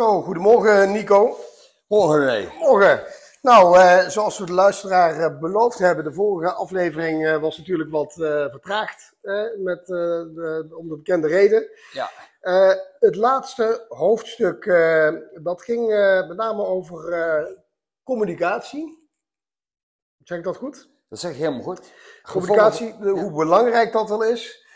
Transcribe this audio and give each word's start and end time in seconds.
Zo, 0.00 0.22
goedemorgen 0.22 0.92
Nico. 0.92 1.36
Morgen 1.86 2.24
René. 2.24 2.52
Morgen. 2.58 3.02
Nou, 3.42 3.78
eh, 3.78 4.08
zoals 4.08 4.38
we 4.38 4.46
de 4.46 4.52
luisteraar 4.52 5.20
eh, 5.20 5.38
beloofd 5.38 5.78
hebben, 5.78 6.04
de 6.04 6.12
vorige 6.12 6.52
aflevering 6.52 7.26
eh, 7.26 7.40
was 7.40 7.58
natuurlijk 7.58 7.90
wat 7.90 8.12
vertraagd, 8.50 9.12
met, 9.58 9.86
de, 9.86 10.74
om 10.76 10.88
de 10.88 10.96
bekende 10.96 11.28
reden. 11.28 11.68
Ja. 11.92 12.10
Het 12.98 13.16
laatste 13.16 13.84
hoofdstuk, 13.88 14.64
dat 15.42 15.62
ging 15.62 15.88
met 16.28 16.36
name 16.36 16.64
over 16.64 17.58
communicatie. 18.02 19.08
Zeg 20.24 20.38
ik 20.38 20.44
dat 20.44 20.56
goed? 20.56 20.88
Dat 21.08 21.18
zeg 21.18 21.32
je 21.32 21.38
helemaal 21.38 21.62
goed. 21.62 21.92
Communicatie, 22.22 22.94
hoe 23.00 23.32
belangrijk 23.32 23.92
dat 23.92 24.08
wel 24.08 24.24
is. 24.24 24.68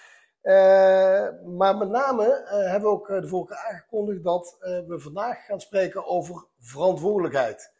Eh, 0.45 1.29
maar 1.45 1.77
met 1.77 1.89
name 1.89 2.25
eh, 2.25 2.71
hebben 2.71 2.91
we 2.91 2.97
ook 2.97 3.09
eh, 3.09 3.21
de 3.21 3.29
vorige 3.29 3.57
aangekondigd 3.57 4.23
dat 4.23 4.57
we 4.61 4.98
vandaag 4.98 5.45
gaan 5.45 5.61
spreken 5.61 6.07
over 6.07 6.47
verantwoordelijkheid. 6.59 7.73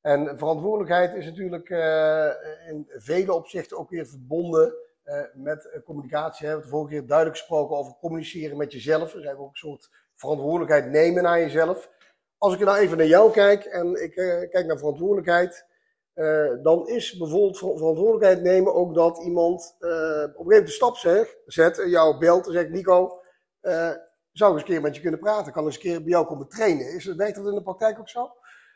En 0.00 0.38
verantwoordelijkheid 0.38 1.14
is 1.14 1.24
natuurlijk 1.24 1.68
in 2.68 2.86
vele 2.88 3.34
opzichten 3.34 3.78
ook 3.78 3.90
weer 3.90 4.06
verbonden 4.06 4.74
met 5.34 5.80
communicatie. 5.84 6.40
We 6.40 6.46
hebben 6.46 6.64
de 6.70 6.72
vorige 6.76 6.94
keer 6.94 7.06
duidelijk 7.06 7.38
gesproken 7.38 7.76
over 7.76 7.94
communiceren 8.00 8.56
met 8.56 8.72
jezelf. 8.72 9.02
Dus 9.02 9.12
eigenlijk 9.12 9.40
ook 9.40 9.50
een 9.50 9.56
soort 9.56 9.90
verantwoordelijkheid 10.14 10.90
nemen 10.90 11.22
naar 11.22 11.38
jezelf. 11.38 11.90
Als 12.38 12.54
ik 12.54 12.60
nou 12.60 12.78
even 12.78 12.96
naar 12.96 13.06
jou 13.06 13.32
kijk 13.32 13.64
en 13.64 14.02
ik 14.02 14.14
kijk 14.50 14.66
naar 14.66 14.78
verantwoordelijkheid. 14.78 15.66
Eh, 16.14 16.52
dan 16.62 16.88
is 16.88 17.16
bijvoorbeeld 17.16 17.58
ver- 17.58 17.76
verantwoordelijkheid 17.76 18.42
nemen 18.42 18.74
ook 18.74 18.94
dat 18.94 19.18
iemand 19.18 19.76
eh, 19.78 19.88
op 19.88 19.94
een 19.94 20.20
gegeven 20.20 20.34
moment 20.36 20.66
de 20.66 20.72
stap 20.72 20.96
zegt, 20.96 21.36
zet, 21.46 21.78
en 21.78 21.88
jou 21.88 22.18
belt 22.18 22.46
en 22.46 22.52
zegt: 22.52 22.70
Nico, 22.70 23.20
eh, 23.60 23.90
zou 24.32 24.50
ik 24.50 24.58
eens 24.58 24.68
een 24.68 24.74
keer 24.74 24.80
met 24.80 24.94
je 24.94 25.00
kunnen 25.00 25.20
praten? 25.20 25.52
Kan 25.52 25.64
eens 25.64 25.74
een 25.74 25.80
keer 25.80 26.02
bij 26.02 26.10
jou 26.10 26.26
komen 26.26 26.48
trainen? 26.48 26.94
Is, 26.94 27.04
werkt 27.04 27.36
dat 27.36 27.46
in 27.46 27.54
de 27.54 27.62
praktijk 27.62 27.98
ook 27.98 28.08
zo? 28.08 28.32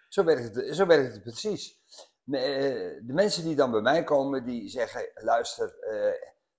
Zo 0.08 0.24
werkt 0.24 0.54
het, 0.54 0.74
zo 0.76 0.86
werkt 0.86 1.12
het 1.12 1.22
precies. 1.22 1.80
De 2.24 3.12
mensen 3.12 3.44
die 3.44 3.56
dan 3.56 3.70
bij 3.70 3.80
mij 3.80 4.04
komen, 4.04 4.44
die 4.44 4.68
zeggen, 4.68 5.10
luister, 5.14 5.74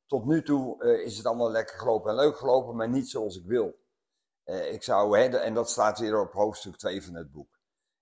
tot 0.05 0.25
nu 0.25 0.44
toe 0.44 0.83
is 1.03 1.17
het 1.17 1.25
allemaal 1.25 1.52
lekker 1.52 1.80
gelopen 1.80 2.09
en 2.09 2.16
leuk 2.16 2.38
gelopen, 2.38 2.75
maar 2.75 2.89
niet 2.89 3.09
zoals 3.09 3.38
ik 3.38 3.45
wil. 3.45 3.80
Ik 4.45 4.83
zou, 4.83 5.20
hè, 5.20 5.38
en 5.38 5.53
dat 5.53 5.70
staat 5.70 6.00
weer 6.00 6.20
op 6.20 6.33
hoofdstuk 6.33 6.78
2 6.78 7.03
van 7.03 7.16
het 7.16 7.31
boek. 7.31 7.59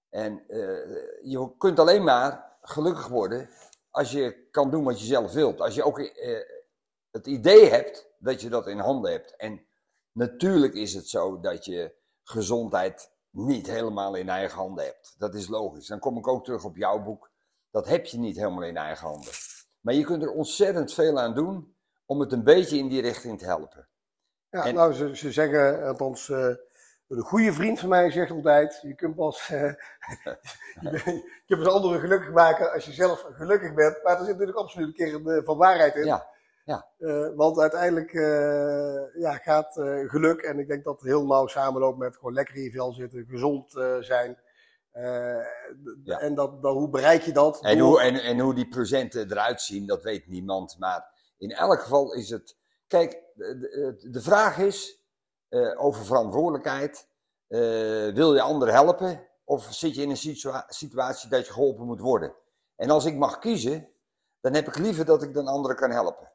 En 0.09 0.43
je 1.21 1.53
kunt 1.57 1.79
alleen 1.79 2.03
maar 2.03 2.54
gelukkig 2.67 3.07
worden 3.07 3.49
als 3.89 4.11
je 4.11 4.47
kan 4.51 4.69
doen 4.71 4.83
wat 4.83 4.99
je 4.99 5.05
zelf 5.05 5.33
wilt. 5.33 5.61
Als 5.61 5.75
je 5.75 5.83
ook 5.83 5.99
eh, 5.99 6.39
het 7.11 7.27
idee 7.27 7.69
hebt 7.69 8.07
dat 8.17 8.41
je 8.41 8.49
dat 8.49 8.67
in 8.67 8.79
handen 8.79 9.11
hebt. 9.11 9.35
En 9.35 9.65
natuurlijk 10.11 10.73
is 10.73 10.93
het 10.93 11.09
zo 11.09 11.39
dat 11.39 11.65
je 11.65 11.93
gezondheid 12.23 13.11
niet 13.29 13.67
helemaal 13.67 14.15
in 14.15 14.29
eigen 14.29 14.57
handen 14.57 14.85
hebt. 14.85 15.15
Dat 15.17 15.35
is 15.35 15.47
logisch. 15.47 15.87
Dan 15.87 15.99
kom 15.99 16.17
ik 16.17 16.27
ook 16.27 16.43
terug 16.45 16.63
op 16.63 16.77
jouw 16.77 17.03
boek. 17.03 17.31
Dat 17.71 17.87
heb 17.87 18.05
je 18.05 18.17
niet 18.17 18.35
helemaal 18.35 18.63
in 18.63 18.77
eigen 18.77 19.07
handen. 19.07 19.31
Maar 19.79 19.93
je 19.93 20.03
kunt 20.03 20.23
er 20.23 20.31
ontzettend 20.31 20.93
veel 20.93 21.19
aan 21.19 21.33
doen 21.33 21.75
om 22.05 22.19
het 22.19 22.31
een 22.31 22.43
beetje 22.43 22.77
in 22.77 22.87
die 22.87 23.01
richting 23.01 23.39
te 23.39 23.45
helpen. 23.45 23.87
Ja, 24.49 24.65
En- 24.65 24.73
nou, 24.73 24.93
ze, 24.93 25.15
ze 25.15 25.31
zeggen, 25.31 25.87
althans, 25.87 26.29
eh, 26.29 26.53
een 27.07 27.21
goede 27.21 27.53
vriend 27.53 27.79
van 27.79 27.89
mij 27.89 28.11
zegt 28.11 28.31
altijd: 28.31 28.79
je 28.81 28.95
kunt 28.95 29.15
pas, 29.15 29.49
eh, 29.49 29.61
je, 30.91 31.43
kunt 31.45 31.63
pas 31.63 31.73
anderen 31.73 31.99
gelukkig 31.99 32.31
maken 32.31 32.71
als 32.73 32.85
je 32.85 32.91
zelf 32.91 33.25
gelukkig 33.31 33.73
bent. 33.73 34.03
Maar 34.03 34.13
er 34.13 34.25
zit 34.25 34.31
natuurlijk 34.31 34.57
absoluut 34.57 34.87
een 34.87 34.93
keer 34.93 35.35
eh, 35.35 35.45
van 35.45 35.57
waarheid 35.57 35.95
in. 35.95 36.05
Ja, 36.05 36.27
Eh, 36.97 37.29
want 37.35 37.59
uiteindelijk 37.59 38.11
ja, 39.17 39.37
gaat 39.37 39.71
geluk, 40.07 40.41
en 40.41 40.59
ik 40.59 40.67
denk 40.67 40.83
dat 40.83 40.99
het 40.99 41.09
heel 41.09 41.25
nauw 41.25 41.47
samenloopt 41.47 41.97
met 41.97 42.15
gewoon 42.15 42.33
lekker 42.33 42.55
in 42.55 42.63
je 42.63 42.71
vel 42.71 42.93
zitten, 42.93 43.25
gezond 43.29 43.71
zijn. 43.99 44.43
Ja. 46.03 46.19
En 46.19 46.35
dat, 46.35 46.61
dan, 46.61 46.77
hoe 46.77 46.89
bereik 46.89 47.21
je 47.21 47.31
dat? 47.31 47.61
En 47.61 47.79
hoe, 47.79 48.01
en, 48.01 48.15
en 48.15 48.39
hoe 48.39 48.55
die 48.55 48.67
procenten 48.67 49.31
eruit 49.31 49.61
zien, 49.61 49.87
dat 49.87 50.03
weet 50.03 50.27
niemand. 50.27 50.75
Maar 50.79 51.33
in 51.37 51.51
elk 51.51 51.81
geval 51.81 52.13
is 52.13 52.29
het. 52.29 52.57
Kijk, 52.87 53.11
de 54.11 54.21
vraag 54.21 54.57
is 54.57 55.04
eh, 55.55 55.83
over 55.83 56.05
verantwoordelijkheid. 56.05 57.07
Eh, 57.47 57.59
wil 58.13 58.33
je 58.33 58.41
anderen 58.41 58.73
helpen? 58.73 59.27
Of 59.43 59.67
zit 59.73 59.95
je 59.95 60.01
in 60.01 60.09
een 60.09 60.17
situa- 60.17 60.65
situatie 60.67 61.29
dat 61.29 61.45
je 61.45 61.53
geholpen 61.53 61.85
moet 61.85 61.99
worden? 61.99 62.35
En 62.75 62.89
als 62.89 63.05
ik 63.05 63.15
mag 63.15 63.39
kiezen, 63.39 63.89
dan 64.39 64.53
heb 64.53 64.67
ik 64.67 64.77
liever 64.77 65.05
dat 65.05 65.23
ik 65.23 65.33
dan 65.33 65.47
anderen 65.47 65.75
kan 65.75 65.91
helpen. 65.91 66.31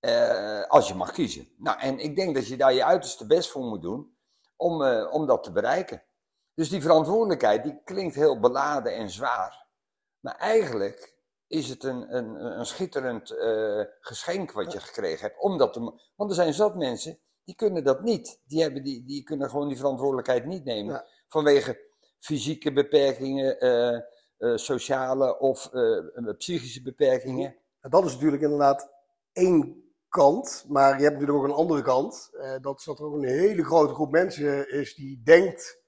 Eh, 0.00 0.62
als 0.62 0.88
je 0.88 0.94
mag 0.94 1.12
kiezen. 1.12 1.48
Nou, 1.56 1.80
en 1.80 1.98
ik 1.98 2.16
denk 2.16 2.34
dat 2.34 2.46
je 2.46 2.56
daar 2.56 2.72
je 2.72 2.84
uiterste 2.84 3.26
best 3.26 3.50
voor 3.50 3.62
moet 3.64 3.82
doen 3.82 4.16
om, 4.56 4.82
om 5.04 5.26
dat 5.26 5.44
te 5.44 5.52
bereiken. 5.52 6.02
Dus 6.54 6.68
die 6.68 6.82
verantwoordelijkheid, 6.82 7.62
die 7.62 7.82
klinkt 7.84 8.14
heel 8.14 8.40
beladen 8.40 8.94
en 8.94 9.10
zwaar. 9.10 9.66
Maar 10.20 10.36
eigenlijk 10.36 11.14
is 11.46 11.68
het 11.68 11.84
een, 11.84 12.16
een, 12.16 12.58
een 12.58 12.66
schitterend 12.66 13.34
geschenk 14.00 14.52
wat 14.52 14.72
je 14.72 14.80
gekregen 14.80 15.26
hebt. 15.26 15.40
Om 15.40 15.58
dat 15.58 15.72
te, 15.72 15.80
ma- 15.80 16.00
want 16.14 16.30
er 16.30 16.36
zijn 16.36 16.54
zat 16.54 16.74
mensen, 16.74 17.18
die 17.44 17.54
kunnen 17.54 17.84
dat 17.84 18.02
niet. 18.02 18.40
Die, 18.46 18.62
hebben 18.62 18.82
die, 18.82 19.04
die 19.04 19.22
kunnen 19.22 19.50
gewoon 19.50 19.68
die 19.68 19.76
verantwoordelijkheid 19.76 20.46
niet 20.46 20.64
nemen. 20.64 20.94
Ja. 20.94 21.06
Vanwege 21.28 21.80
fysieke 22.18 22.72
beperkingen, 22.72 23.60
eh, 23.60 23.94
eh, 23.94 24.02
sociale 24.54 25.38
of 25.38 25.72
eh, 25.72 26.34
psychische 26.38 26.82
beperkingen. 26.82 27.56
En 27.80 27.90
dat 27.90 28.04
is 28.04 28.12
natuurlijk 28.12 28.42
inderdaad 28.42 28.90
één 29.32 29.82
kant, 30.08 30.64
maar 30.68 30.96
je 30.96 31.02
hebt 31.02 31.12
natuurlijk 31.12 31.38
ook 31.38 31.44
een 31.44 31.56
andere 31.56 31.82
kant. 31.82 32.30
Dat 32.60 32.78
is 32.78 32.84
dat 32.84 32.98
er 32.98 33.04
ook 33.04 33.14
een 33.14 33.28
hele 33.28 33.64
grote 33.64 33.94
groep 33.94 34.10
mensen 34.10 34.70
is 34.72 34.94
die 34.94 35.22
denkt 35.24 35.82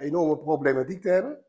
enorme 0.00 0.38
problematiek 0.38 1.02
te 1.02 1.08
hebben 1.08 1.44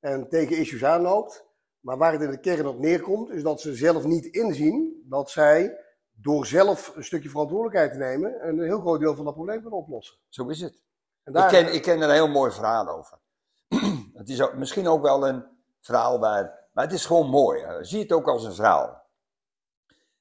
en 0.00 0.28
tegen 0.28 0.56
issues 0.56 0.84
aanloopt. 0.84 1.46
Maar 1.80 1.98
waar 1.98 2.12
het 2.12 2.22
in 2.22 2.30
de 2.30 2.40
kern 2.40 2.66
op 2.66 2.78
neerkomt, 2.78 3.30
is 3.30 3.42
dat 3.42 3.60
ze 3.60 3.74
zelf 3.74 4.04
niet 4.04 4.24
inzien 4.24 5.04
dat 5.08 5.30
zij 5.30 5.78
door 6.22 6.46
zelf 6.46 6.96
een 6.96 7.04
stukje 7.04 7.28
verantwoordelijkheid 7.28 7.92
te 7.92 7.98
nemen, 7.98 8.48
een 8.48 8.62
heel 8.62 8.80
groot 8.80 9.00
deel 9.00 9.14
van 9.14 9.24
dat 9.24 9.34
probleem 9.34 9.60
kunnen 9.60 9.78
oplossen. 9.78 10.16
Zo 10.28 10.48
is 10.48 10.60
het. 10.60 10.82
En 11.22 11.34
Ik 11.34 11.48
ken, 11.48 11.74
ik 11.74 11.82
ken 11.82 11.96
er 11.96 12.08
een 12.08 12.14
heel 12.14 12.28
mooi 12.28 12.50
verhaal 12.50 12.88
over. 12.88 13.18
het 14.20 14.28
is 14.28 14.42
ook, 14.42 14.54
misschien 14.54 14.88
ook 14.88 15.02
wel 15.02 15.28
een 15.28 15.44
verhaal 15.80 16.18
waar. 16.18 16.68
Maar 16.72 16.84
het 16.84 16.92
is 16.92 17.06
gewoon 17.06 17.28
mooi. 17.28 17.84
Zie 17.84 18.02
het 18.02 18.12
ook 18.12 18.28
als 18.28 18.44
een 18.44 18.54
verhaal. 18.54 19.02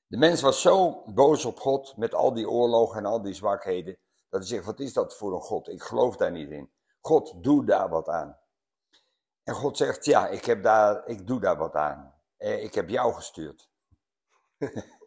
De 0.08 0.18
mens 0.18 0.42
was 0.42 0.62
zo 0.62 1.04
boos 1.06 1.46
op 1.46 1.60
God 1.60 1.98
met 1.98 2.14
al 2.14 2.34
die 2.34 2.50
oorlogen 2.50 2.98
en 2.98 3.06
al 3.06 3.22
die 3.22 3.34
zwakheden. 3.34 3.98
Dat 4.30 4.40
hij 4.40 4.50
zegt: 4.50 4.66
Wat 4.66 4.80
is 4.80 4.94
dat 4.94 5.16
voor 5.18 5.34
een 5.34 5.42
God? 5.42 5.68
Ik 5.68 5.82
geloof 5.82 6.18
daar 6.18 6.32
niet 6.32 6.50
in. 6.50 6.72
God, 7.02 7.44
doe 7.44 7.66
daar 7.66 7.90
wat 7.90 8.08
aan. 8.08 8.38
En 9.44 9.54
God 9.54 9.78
zegt: 9.78 10.06
Ja, 10.06 10.28
ik, 10.28 10.46
heb 10.46 10.64
daar, 10.64 11.08
ik 11.08 11.28
doe 11.28 11.40
daar 11.40 11.58
wat 11.58 11.76
aan. 11.76 12.14
Eh, 12.38 12.64
ik 12.64 12.74
heb 12.74 12.90
jou 12.90 13.14
gestuurd. 13.14 13.70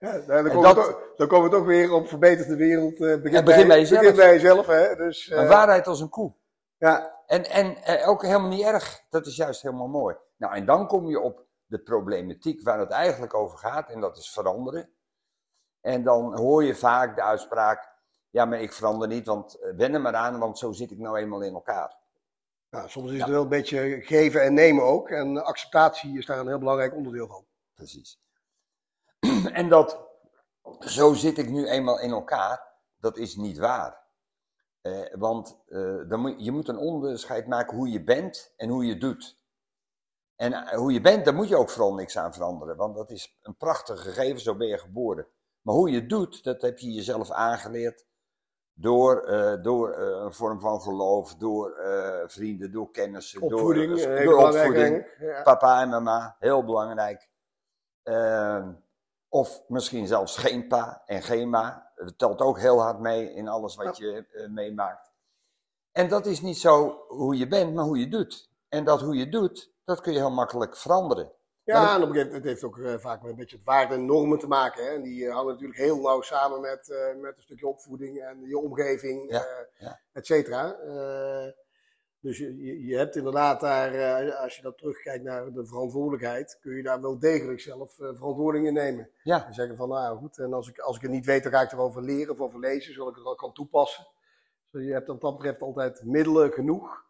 Ja, 0.00 0.18
dan, 0.18 0.36
En 0.36 0.44
komen 0.44 0.54
we 0.54 0.62
dat- 0.62 0.74
toch, 0.74 1.00
dan 1.16 1.26
komen 1.28 1.50
we 1.50 1.56
toch 1.56 1.66
weer 1.66 1.92
op 1.92 2.08
verbeterd 2.08 2.48
de 2.48 2.56
wereld. 2.56 2.92
eh 3.00 3.20
begin, 3.20 3.44
begin 3.44 3.66
bij 3.68 3.78
jezelf. 3.78 4.00
Begin 4.00 4.16
bij 4.16 4.32
jezelf, 4.32 4.66
hè. 4.66 4.96
Dus, 4.96 5.28
eh, 5.28 5.38
Een 5.38 5.48
waarheid 5.48 5.86
als 5.86 6.00
een 6.00 6.08
koe. 6.08 6.32
ja, 6.76 7.14
En, 7.26 7.44
en 7.50 7.76
eh, 7.76 8.08
ook 8.08 8.22
helemaal 8.22 8.48
niet 8.48 8.64
erg. 8.64 9.00
Dat 9.10 9.26
is 9.26 9.36
juist 9.36 9.62
helemaal 9.62 9.88
mooi. 9.88 10.16
Nou, 10.36 10.54
en 10.54 10.64
dan 10.66 10.86
kom 10.86 11.08
je 11.08 11.20
op 11.20 11.44
de 11.66 11.78
problematiek 11.78 12.62
waar 12.62 12.78
het 12.78 12.90
eigenlijk 12.90 13.34
over 13.34 13.58
gaat, 13.58 13.90
en 13.90 14.00
dat 14.00 14.16
is 14.16 14.30
veranderen. 14.32 14.90
En 15.80 16.02
dan 16.02 16.36
hoor 16.38 16.64
je 16.64 16.74
vaak 16.74 17.16
de 17.16 17.22
uitspraak: 17.22 17.88
ja, 18.30 18.44
maar 18.44 18.60
ik 18.60 18.72
verander 18.72 19.08
niet, 19.08 19.26
want 19.26 19.54
eh, 19.60 19.72
wen 19.76 19.94
er 19.94 20.00
maar 20.00 20.14
aan, 20.14 20.38
want 20.38 20.58
zo 20.58 20.72
zit 20.72 20.90
ik 20.90 20.98
nou 20.98 21.18
eenmaal 21.18 21.40
in 21.42 21.54
elkaar. 21.54 21.96
Nou, 22.70 22.88
soms 22.88 23.12
is 23.12 23.20
het 23.20 23.28
wel 23.30 23.42
een 23.42 23.48
beetje 23.48 24.00
geven 24.02 24.42
en 24.42 24.54
nemen 24.54 24.84
ook. 24.84 25.08
En 25.10 25.44
acceptatie 25.44 26.18
is 26.18 26.26
daar 26.26 26.38
een 26.38 26.48
heel 26.48 26.58
belangrijk 26.58 26.94
onderdeel 26.94 27.26
van. 27.26 27.44
Precies. 27.74 28.20
en 29.60 29.68
dat, 29.68 30.08
zo 30.80 31.14
zit 31.14 31.38
ik 31.38 31.48
nu 31.48 31.66
eenmaal 31.66 32.00
in 32.00 32.10
elkaar, 32.10 32.74
dat 32.96 33.16
is 33.16 33.36
niet 33.36 33.58
waar. 33.58 34.04
Eh, 34.86 35.14
want 35.18 35.58
eh, 35.66 36.08
dan 36.08 36.20
moet, 36.20 36.44
je 36.44 36.52
moet 36.52 36.68
een 36.68 36.78
onderscheid 36.78 37.46
maken 37.46 37.76
hoe 37.76 37.90
je 37.90 38.04
bent 38.04 38.52
en 38.56 38.68
hoe 38.68 38.86
je 38.86 38.98
doet. 38.98 39.44
En 40.36 40.52
eh, 40.52 40.78
hoe 40.78 40.92
je 40.92 41.00
bent, 41.00 41.24
daar 41.24 41.34
moet 41.34 41.48
je 41.48 41.56
ook 41.56 41.70
vooral 41.70 41.94
niks 41.94 42.18
aan 42.18 42.32
veranderen. 42.32 42.76
Want 42.76 42.96
dat 42.96 43.10
is 43.10 43.38
een 43.42 43.56
prachtig 43.56 44.02
gegeven, 44.02 44.40
zo 44.40 44.56
ben 44.56 44.66
je 44.66 44.78
geboren. 44.78 45.26
Maar 45.60 45.74
hoe 45.74 45.90
je 45.90 46.06
doet, 46.06 46.44
dat 46.44 46.62
heb 46.62 46.78
je 46.78 46.92
jezelf 46.92 47.30
aangeleerd. 47.30 48.04
Door, 48.78 49.26
door 49.62 49.96
een 49.96 50.32
vorm 50.32 50.60
van 50.60 50.80
geloof, 50.80 51.34
door 51.34 51.76
vrienden, 52.26 52.72
door 52.72 52.90
kennissen. 52.90 53.42
Opvoeding, 53.42 54.02
door, 54.02 54.24
door 54.24 54.46
opvoeding. 54.46 55.06
Ja. 55.18 55.42
Papa 55.42 55.80
en 55.80 55.88
mama, 55.88 56.36
heel 56.38 56.64
belangrijk. 56.64 57.30
Of 59.28 59.64
misschien 59.68 60.06
zelfs 60.06 60.36
geen 60.36 60.66
pa 60.68 61.02
en 61.06 61.22
geen 61.22 61.50
ma. 61.50 61.92
Dat 61.94 62.18
telt 62.18 62.40
ook 62.40 62.58
heel 62.58 62.80
hard 62.80 62.98
mee 62.98 63.32
in 63.32 63.48
alles 63.48 63.76
wat 63.76 63.96
je 63.96 64.26
eh, 64.32 64.48
meemaakt. 64.48 65.12
En 65.92 66.08
dat 66.08 66.26
is 66.26 66.40
niet 66.40 66.58
zo 66.58 67.04
hoe 67.08 67.36
je 67.36 67.48
bent, 67.48 67.74
maar 67.74 67.84
hoe 67.84 67.98
je 67.98 68.08
doet. 68.08 68.50
En 68.68 68.84
dat 68.84 69.00
hoe 69.00 69.16
je 69.16 69.28
doet, 69.28 69.72
dat 69.84 70.00
kun 70.00 70.12
je 70.12 70.18
heel 70.18 70.30
makkelijk 70.30 70.76
veranderen. 70.76 71.32
Ja, 71.64 71.94
en 71.94 72.02
op 72.02 72.08
een 72.08 72.14
gegeven 72.14 72.26
moment 72.26 72.32
het 72.32 72.44
heeft 72.44 72.64
ook 72.64 72.78
eh, 72.78 72.94
vaak 72.98 73.22
met 73.22 73.30
een 73.30 73.36
beetje 73.36 73.56
het 73.56 73.64
waarde 73.64 73.94
en 73.94 74.06
normen 74.06 74.38
te 74.38 74.46
maken. 74.46 74.84
Hè? 74.84 74.90
En 74.90 75.02
die 75.02 75.26
eh, 75.26 75.34
hangen 75.34 75.52
natuurlijk 75.52 75.78
heel 75.78 76.00
nauw 76.00 76.20
samen 76.20 76.60
met, 76.60 76.88
met 77.20 77.36
een 77.36 77.42
stukje 77.42 77.66
opvoeding 77.66 78.22
en 78.22 78.40
je 78.40 78.58
omgeving, 78.58 79.30
Ja, 79.30 79.44
ja. 79.78 80.00
et 80.12 80.26
cetera. 80.26 80.76
Eh, 82.26 82.32
dus 82.32 82.38
je, 82.38 82.86
je, 82.86 82.96
hebt 82.96 83.16
inderdaad 83.16 83.60
daar, 83.60 83.94
eh, 83.94 84.40
als 84.40 84.56
je 84.56 84.62
dat 84.62 84.78
terugkijkt 84.78 85.24
naar 85.24 85.52
de 85.52 85.66
verantwoordelijkheid, 85.66 86.58
kun 86.60 86.76
je 86.76 86.82
daar 86.82 87.00
wel 87.00 87.18
degelijk 87.18 87.60
zelf 87.60 87.98
eh, 87.98 88.08
verantwoording 88.14 88.66
in 88.66 88.74
nemen. 88.74 89.10
Ja, 89.22 89.46
En 89.46 89.54
zeggen 89.54 89.76
van, 89.76 89.88
nou 89.88 90.18
goed, 90.18 90.38
en 90.38 90.52
als 90.52 90.68
ik, 90.68 90.78
als 90.78 90.96
ik 90.96 91.02
het 91.02 91.10
niet 91.10 91.26
weet, 91.26 91.42
dan 91.42 91.52
ga 91.52 91.60
ik 91.60 91.72
erover 91.72 92.02
leren 92.02 92.32
of 92.32 92.40
over 92.40 92.58
lezen, 92.58 92.94
zodat 92.94 93.10
ik 93.10 93.16
het 93.16 93.26
al 93.26 93.34
kan 93.34 93.52
toepassen. 93.52 94.06
Dus 94.70 94.84
je 94.84 94.92
hebt 94.92 95.06
wat 95.06 95.20
dat 95.20 95.36
betreft 95.36 95.60
altijd 95.60 96.04
middelen 96.04 96.52
genoeg 96.52 97.04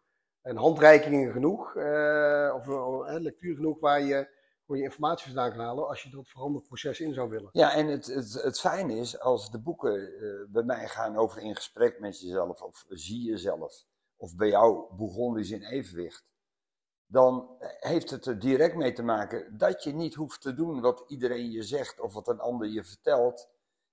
en 0.46 0.56
handreikingen 0.56 1.32
genoeg, 1.32 1.76
eh, 1.76 2.54
of 2.54 2.68
eh, 2.68 3.20
lectuur 3.20 3.54
genoeg 3.54 3.80
waar 3.80 4.00
je, 4.00 4.28
waar 4.66 4.78
je 4.78 4.84
informatie 4.84 5.26
vandaan 5.26 5.50
kan 5.50 5.60
halen 5.60 5.88
als 5.88 6.02
je 6.02 6.10
dat 6.10 6.28
veranderd 6.28 6.66
proces 6.66 7.00
in 7.00 7.14
zou 7.14 7.30
willen. 7.30 7.48
ja 7.52 7.74
en 7.74 7.86
het, 7.86 8.06
het, 8.06 8.42
het 8.42 8.60
fijne 8.60 8.94
is, 8.94 9.20
als 9.20 9.50
de 9.50 9.60
boeken 9.60 10.14
eh, 10.14 10.52
bij 10.52 10.62
mij 10.62 10.88
gaan 10.88 11.16
over 11.16 11.42
in 11.42 11.54
gesprek 11.54 12.00
met 12.00 12.20
jezelf, 12.20 12.62
of 12.62 12.84
zie 12.88 13.22
jezelf, 13.22 13.84
of 14.16 14.36
bij 14.36 14.48
jou 14.48 14.94
begon 14.96 15.38
is 15.38 15.50
in 15.50 15.62
evenwicht, 15.62 16.24
dan 17.06 17.56
heeft 17.80 18.10
het 18.10 18.26
er 18.26 18.38
direct 18.38 18.74
mee 18.76 18.92
te 18.92 19.02
maken 19.02 19.58
dat 19.58 19.82
je 19.82 19.92
niet 19.94 20.14
hoeft 20.14 20.40
te 20.42 20.54
doen 20.54 20.80
wat 20.80 21.04
iedereen 21.06 21.50
je 21.50 21.62
zegt 21.62 22.00
of 22.00 22.12
wat 22.12 22.28
een 22.28 22.40
ander 22.40 22.68
je 22.68 22.84
vertelt. 22.84 23.48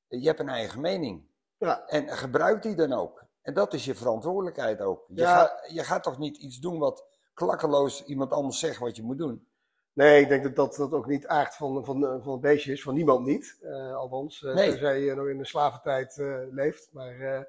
Je 0.07 0.27
hebt 0.27 0.39
een 0.39 0.49
eigen 0.49 0.81
mening. 0.81 1.25
Ja, 1.57 1.85
En 1.87 2.09
gebruik 2.09 2.61
die 2.61 2.75
dan 2.75 2.93
ook. 2.93 3.25
En 3.41 3.53
dat 3.53 3.73
is 3.73 3.85
je 3.85 3.95
verantwoordelijkheid 3.95 4.81
ook. 4.81 5.05
Je, 5.07 5.21
Ja. 5.21 5.35
gaat, 5.37 5.71
je 5.71 5.83
gaat 5.83 6.03
toch 6.03 6.17
niet 6.17 6.37
iets 6.37 6.59
doen 6.59 6.79
wat 6.79 7.05
klakkeloos 7.33 8.03
iemand 8.05 8.31
anders 8.31 8.59
zegt 8.59 8.79
wat 8.79 8.95
je 8.95 9.03
moet 9.03 9.17
doen. 9.17 9.47
nee, 9.93 10.21
ik 10.21 10.27
denk 10.27 10.43
dat 10.43 10.55
dat, 10.55 10.75
dat 10.75 10.91
ook 10.91 11.07
niet 11.07 11.27
aard 11.27 11.55
van, 11.55 11.85
van, 11.85 12.21
van 12.23 12.31
het 12.31 12.41
beestje 12.41 12.71
is, 12.71 12.83
van 12.83 12.93
niemand 12.93 13.25
niet. 13.25 13.57
Eh, 13.61 13.95
althans, 13.95 14.43
eh 14.43 14.53
Nee. 14.53 14.69
tenzij 14.69 14.99
je 15.01 15.15
nog 15.15 15.27
in 15.27 15.37
de 15.37 15.45
slaventijd 15.45 16.17
eh, 16.17 16.39
leeft. 16.51 16.89
Maar, 16.91 17.47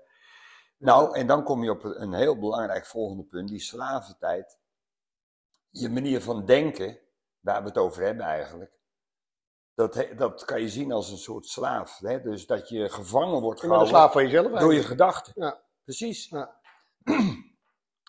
Nou, 0.76 1.16
en 1.16 1.26
dan 1.26 1.44
kom 1.44 1.64
je 1.64 1.70
op 1.70 1.84
een 1.84 2.12
heel 2.12 2.38
belangrijk 2.38 2.86
volgende 2.86 3.22
punt, 3.24 3.48
die 3.48 3.60
slaventijd. 3.60 4.58
Je 5.70 5.88
manier 5.88 6.20
van 6.22 6.44
denken, 6.44 6.98
waar 7.40 7.62
we 7.62 7.68
het 7.68 7.78
over 7.78 8.02
hebben 8.02 8.24
eigenlijk, 8.26 8.72
dat, 9.74 10.06
dat 10.16 10.44
kan 10.44 10.60
je 10.60 10.68
zien 10.68 10.92
als 10.92 11.10
een 11.10 11.18
soort 11.18 11.46
slaaf. 11.46 11.98
Hè? 11.98 12.20
Dus 12.20 12.46
dat 12.46 12.68
je 12.68 12.88
gevangen 12.88 13.40
wordt 13.40 13.60
je 13.60 13.66
gehouden 13.66 13.94
slaaf 13.94 14.12
van 14.12 14.22
jezelf 14.24 14.60
door 14.60 14.74
je 14.74 14.82
gedachten. 14.82 15.32
Ja. 15.36 15.62
Precies. 15.84 16.28
Ja. 16.28 16.60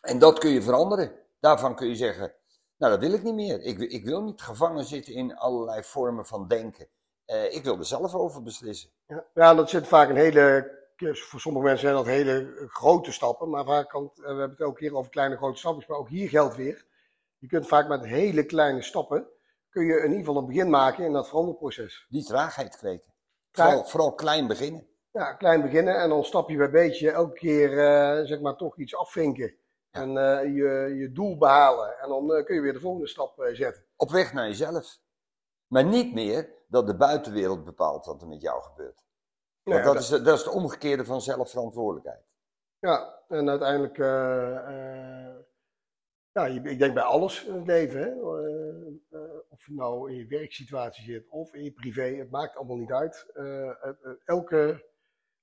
En 0.02 0.20
dat 0.20 0.40
kun 0.40 0.50
je 0.50 0.62
veranderen. 0.62 1.12
Daarvan 1.40 1.76
kun 1.76 1.88
je 1.88 1.96
zeggen, 1.96 2.34
nou 2.78 2.92
dat 2.92 3.02
wil 3.02 3.14
ik 3.14 3.24
niet 3.24 3.34
meer. 3.34 3.62
Ik, 3.62 3.78
wil- 3.78 3.92
ik 3.92 4.06
wil 4.06 4.24
niet 4.24 4.42
gevangen 4.42 4.86
zitten 4.86 5.14
in 5.14 5.36
allerlei 5.38 5.84
vormen 5.84 6.26
van 6.26 6.48
denken. 6.48 6.88
Eh, 7.26 7.54
ik 7.56 7.64
wil 7.64 7.78
er 7.78 7.86
zelf 7.86 8.14
over 8.16 8.44
beslissen. 8.44 8.90
Ja, 9.08 9.26
ja, 9.34 9.54
dat 9.54 9.70
zit 9.70 9.88
vaak 9.88 10.10
een 10.10 10.16
hele. 10.16 10.72
Voor 10.98 11.40
sommige 11.40 11.66
mensen 11.66 11.82
zijn 11.88 11.96
dat 11.96 12.06
hele 12.06 12.66
grote 12.68 13.12
stappen, 13.12 13.50
maar 13.50 13.66
vaak 13.66 13.90
kan, 13.90 14.04
het- 14.04 14.18
eh, 14.18 14.24
we 14.24 14.28
hebben 14.28 14.50
het 14.50 14.60
elke 14.60 14.80
keer 14.80 14.96
over 14.96 15.12
kleine 15.12 15.38
grote 15.38 15.58
stappen, 15.60 15.86
maar 15.88 15.98
ook 15.98 16.10
hier 16.10 16.30
geldt 16.30 16.56
weer. 16.56 16.86
Je 17.38 17.48
kunt 17.48 17.68
vaak 17.68 17.88
met 17.88 18.06
hele 18.06 18.46
kleine 18.46 18.82
stappen, 18.82 19.28
kun 19.70 19.86
je 19.86 19.94
in 19.98 20.04
ieder 20.04 20.18
geval 20.18 20.38
een 20.38 20.46
begin 20.46 20.70
maken 20.70 21.06
in 21.06 21.14
dat 21.14 21.28
veranderproces. 21.28 22.06
Die 22.10 22.24
traagheid 22.24 22.78
kweken. 22.78 23.14
Vooral, 23.52 23.86
vooral 23.86 24.14
klein 24.14 24.48
beginnen. 24.48 24.88
Ja, 25.12 25.34
klein 25.34 25.62
beginnen 25.62 25.96
en 26.02 26.10
dan 26.10 26.24
stapje 26.24 26.58
bij 26.58 26.70
beetje 26.70 27.12
elke 27.12 27.34
keer 27.34 27.80
eh, 27.80 28.26
zeg 28.26 28.40
maar 28.40 28.56
toch 28.56 28.78
iets 28.78 28.96
afvinken. 28.96 29.56
En 29.92 30.18
eh, 30.18 30.44
je, 30.44 30.94
je 30.96 31.12
doel 31.12 31.38
behalen. 31.38 32.00
En 32.00 32.10
dan 32.10 32.44
kun 32.46 32.56
je 32.56 32.62
weer 32.62 32.74
de 32.74 32.80
volgende 32.80 33.08
stap 33.08 33.50
zetten. 33.52 33.86
Op 33.96 34.10
weg 34.12 34.34
naar 34.34 34.48
jezelf. 34.48 34.98
Maar 35.68 35.84
niet 35.86 36.14
meer 36.14 36.50
dat 36.68 36.88
de 36.88 36.96
buitenwereld 36.96 37.64
bepaalt 37.66 38.06
wat 38.06 38.22
er 38.22 38.28
met 38.28 38.42
jou 38.42 38.62
gebeurt. 38.64 39.05
Want 39.66 39.84
dat, 39.84 39.96
is, 39.96 40.08
de- 40.08 40.22
dat 40.22 40.38
is 40.38 40.44
de 40.44 40.52
omgekeerde 40.52 41.06
van 41.06 41.22
zelfverantwoordelijkheid. 41.22 42.24
Ja, 42.80 43.20
en 43.28 43.50
uiteindelijk, 43.50 43.98
eh, 43.98 44.58
eh, 44.58 45.36
ja, 46.32 46.46
ik 46.46 46.80
denk 46.80 46.94
bij 46.94 47.04
alles 47.04 47.44
in 47.44 47.54
het 47.54 47.66
leven, 47.66 48.00
hè? 48.00 48.10
Eh, 48.10 49.40
of 49.50 49.66
je 49.66 49.74
nou 49.74 50.12
in 50.12 50.18
je 50.18 50.28
werksituatie 50.28 51.04
zit 51.04 51.30
of 51.30 51.54
in 51.54 51.64
je 51.64 51.72
privé, 51.72 52.16
het 52.16 52.32
maakt 52.32 52.56
allemaal 52.56 52.78
niet 52.78 52.92
uit. 52.92 53.26
Elke, 54.26 54.86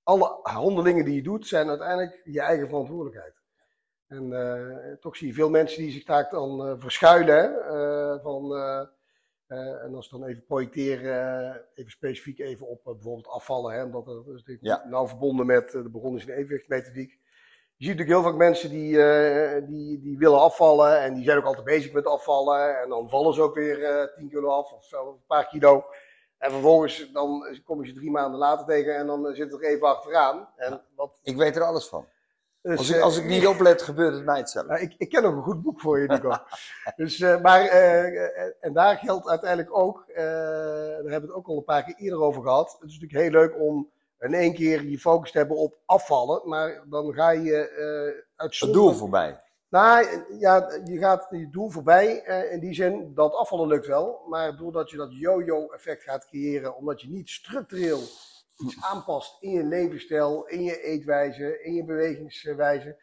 alle 0.03 0.39
handelingen 0.43 1.05
die 1.05 1.15
je 1.15 1.23
doet 1.23 1.47
zijn 1.47 1.69
uiteindelijk 1.69 2.21
je 2.25 2.41
eigen 2.41 2.69
verantwoordelijkheid. 2.69 3.41
En 4.07 4.99
toch 5.01 5.17
zie 5.17 5.27
je 5.27 5.35
veel 5.35 5.51
mensen 5.51 5.83
die 5.83 5.93
zich 5.93 6.05
daar 6.05 6.31
dan 6.31 6.81
verschuilen. 6.81 7.37
Hè? 7.37 8.21
van, 8.21 8.51
en 9.59 9.95
als 9.95 10.11
we 10.11 10.19
dan 10.19 10.29
even 10.29 10.45
projecteren, 10.45 11.51
eh, 11.55 11.61
even 11.75 11.91
specifiek 11.91 12.39
even 12.39 12.67
op 12.69 12.87
eh, 12.87 12.93
bijvoorbeeld 12.93 13.27
afvallen, 13.27 13.75
hè? 13.75 13.85
omdat 13.85 14.05
dat 14.07 14.27
is 14.27 14.33
natuurlijk 14.33 14.65
Ja. 14.67 14.85
nauw 14.89 15.07
verbonden 15.09 15.47
met 15.47 15.75
eh, 15.75 15.83
de 15.83 15.91
begonnen 15.91 16.21
is 16.21 16.27
in 16.27 16.35
evenwichtmethodiek. 16.35 17.11
Je 17.77 17.89
ziet 17.89 17.97
natuurlijk 17.99 18.21
heel 18.23 18.31
vaak 18.31 18.39
mensen 18.41 18.71
die, 18.71 19.03
eh, 19.03 19.67
die, 19.69 20.01
die 20.01 20.19
willen 20.19 20.41
afvallen 20.41 21.01
en 21.01 21.15
die 21.15 21.25
zijn 21.25 21.39
ook 21.39 21.45
altijd 21.45 21.65
bezig 21.65 21.93
met 21.93 22.07
afvallen. 22.07 22.81
En 22.81 22.89
dan 22.89 23.09
vallen 23.09 23.35
ze 23.35 23.43
ook 23.43 23.55
weer 23.55 23.85
eh 23.85 24.15
10 24.17 24.29
kilo 24.29 24.49
af 24.49 24.73
of 24.73 24.85
zo, 24.85 25.09
een 25.09 25.27
paar 25.27 25.47
kilo. 25.49 25.85
En 26.39 26.51
vervolgens 26.51 27.13
dan 27.13 27.59
kom 27.65 27.83
je 27.83 27.89
ze 27.89 27.95
drie 27.95 28.11
maanden 28.11 28.39
later 28.39 28.67
tegen 28.67 28.97
en 28.97 29.07
dan 29.07 29.35
zit 29.35 29.53
het 29.53 29.63
er 29.63 29.69
even 29.69 29.87
achteraan. 29.89 30.49
En 30.57 30.81
wat, 30.97 31.21
Ik 31.23 31.37
weet 31.37 31.57
er 31.57 31.63
alles 31.63 31.89
van. 31.89 32.07
Dus, 32.63 32.79
Als 32.79 32.89
ik, 32.91 32.97
eh, 32.97 33.03
als 33.03 33.19
ik 33.19 33.25
niet 33.25 33.47
oplet, 33.47 33.83
gebeurt 33.83 34.15
het 34.15 34.25
mij 34.25 34.39
hetzelfde. 34.39 34.73
nou, 34.73 34.85
ik, 34.85 34.95
ik 34.99 35.09
ken 35.09 35.25
ook 35.25 35.37
een 35.37 35.43
goed 35.43 35.63
boek 35.63 35.81
voor 35.81 36.01
je, 36.01 36.09
Nico. 36.09 36.37
dus, 36.97 37.21
eh, 37.21 37.41
maar, 37.41 37.61
eh, 37.61 38.25
eh, 38.25 38.53
en 38.61 38.73
daar 38.73 38.97
geldt 38.97 39.29
uiteindelijk 39.29 39.79
ook, 39.79 40.05
eh, 40.09 40.25
daar 40.25 40.95
hebben 40.95 41.21
we 41.21 41.27
het 41.27 41.35
ook 41.35 41.49
al 41.49 41.57
een 41.57 41.65
paar 41.65 41.85
keer 41.85 41.95
eerder 41.97 42.21
over 42.21 42.43
gehad. 42.43 42.77
Het 42.81 42.91
is 42.91 42.99
natuurlijk 43.01 43.23
heel 43.23 43.41
leuk 43.41 43.61
om 43.61 43.91
in 44.19 44.35
één 44.35 44.55
keer 44.55 44.85
je 44.85 44.99
focus 44.99 45.31
te 45.31 45.39
hebben 45.39 45.57
op 45.57 45.75
afvallen, 45.87 46.49
maar 46.49 46.83
dan 46.89 47.13
ga 47.13 47.31
je 47.31 47.69
eh 47.69 48.23
uit 48.37 48.59
Het 48.59 48.73
doel 48.73 48.93
voorbij. 48.93 49.41
Nou, 49.69 50.07
ja, 50.39 50.81
je 50.85 50.99
gaat 50.99 51.27
je 51.31 51.51
doel 51.51 51.71
voorbij 51.71 52.23
eh, 52.23 52.53
in 52.53 52.61
die 52.61 52.75
zin 52.75 53.13
dat 53.15 53.35
afvallen 53.35 53.69
lukt 53.69 53.87
wel, 53.87 54.21
maar 54.29 54.57
doordat 54.57 54.91
je 54.91 54.97
dat 54.97 55.09
yo-yo-effect 55.13 56.03
gaat 56.03 56.27
creëren, 56.27 56.77
omdat 56.77 57.01
je 57.01 57.11
niet 57.11 57.31
structureel 57.31 58.01
iets 58.57 58.83
aanpast 58.83 59.43
in 59.43 59.51
je 59.51 59.65
levensstijl, 59.65 60.47
in 60.47 60.63
je 60.63 60.83
eetwijze, 60.83 61.63
in 61.63 61.75
je 61.75 61.85
bewegingswijze, 61.85 62.97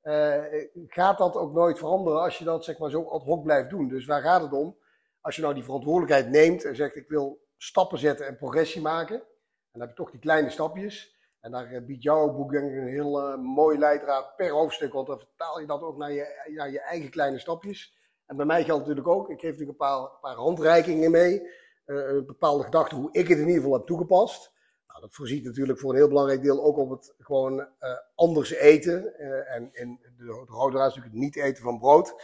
eh, 0.00 0.42
gaat 0.86 1.18
dat 1.18 1.34
ook 1.34 1.52
nooit 1.52 1.78
veranderen 1.78 2.20
als 2.20 2.38
je 2.38 2.44
dat 2.44 2.64
zeg 2.64 2.78
maar 2.78 2.90
zo 2.90 3.08
ad 3.08 3.22
hoc 3.22 3.42
blijft 3.42 3.70
doen. 3.70 3.88
Dus 3.88 4.06
waar 4.06 4.22
gaat 4.22 4.42
het 4.42 4.52
om? 4.52 4.76
Als 5.20 5.36
je 5.36 5.42
nou 5.42 5.54
die 5.54 5.64
verantwoordelijkheid 5.64 6.28
neemt 6.28 6.64
en 6.64 6.76
zegt 6.76 6.96
ik 6.96 7.08
wil 7.08 7.46
stappen 7.56 7.98
zetten 7.98 8.26
en 8.26 8.36
progressie 8.36 8.80
maken, 8.80 9.16
en 9.16 9.24
dan 9.72 9.80
heb 9.80 9.90
je 9.90 9.96
toch 9.96 10.10
die 10.10 10.20
kleine 10.20 10.50
stapjes. 10.50 11.16
En 11.40 11.50
daar 11.50 11.72
eh, 11.72 11.84
biedt 11.84 12.02
jouw 12.02 12.32
boek 12.32 12.52
een 12.52 12.86
heel 12.86 13.20
eh, 13.20 13.38
mooi 13.38 13.78
leidraad 13.78 14.36
per 14.36 14.50
hoofdstuk, 14.50 14.92
want 14.92 15.06
dan 15.06 15.18
vertaal 15.18 15.60
je 15.60 15.66
dat 15.66 15.82
ook 15.82 15.96
naar 15.96 16.12
je, 16.12 16.52
naar 16.54 16.70
je 16.70 16.80
eigen 16.80 17.10
kleine 17.10 17.38
stapjes. 17.38 17.96
En 18.26 18.36
bij 18.36 18.46
mij 18.46 18.64
geldt 18.64 18.80
natuurlijk 18.80 19.08
ook, 19.08 19.30
ik 19.30 19.40
geef 19.40 19.50
natuurlijk 19.50 19.80
een 19.80 19.86
paar, 19.86 19.98
een 19.98 20.20
paar 20.20 20.34
handreikingen 20.34 21.10
mee, 21.10 21.56
een 21.84 22.26
bepaalde 22.26 22.64
gedachte 22.64 22.94
hoe 22.94 23.08
ik 23.12 23.28
het 23.28 23.38
in 23.38 23.46
ieder 23.46 23.62
geval 23.62 23.76
heb 23.76 23.86
toegepast. 23.86 24.52
Nou, 24.98 25.10
dat 25.10 25.18
voorziet 25.18 25.44
natuurlijk 25.44 25.78
voor 25.78 25.90
een 25.90 25.96
heel 25.96 26.08
belangrijk 26.08 26.42
deel 26.42 26.64
ook 26.64 26.76
op 26.76 26.90
het 26.90 27.14
gewoon 27.18 27.60
eh, 27.60 27.90
anders 28.14 28.50
eten. 28.50 29.14
eh, 29.18 29.54
en 29.54 29.68
in 29.72 29.98
de, 30.16 30.24
de 30.24 30.52
rode 30.52 30.76
draad 30.76 30.90
is 30.90 30.94
natuurlijk 30.96 31.14
het 31.14 31.34
niet 31.34 31.36
eten 31.36 31.62
van 31.62 31.78
brood. 31.78 32.14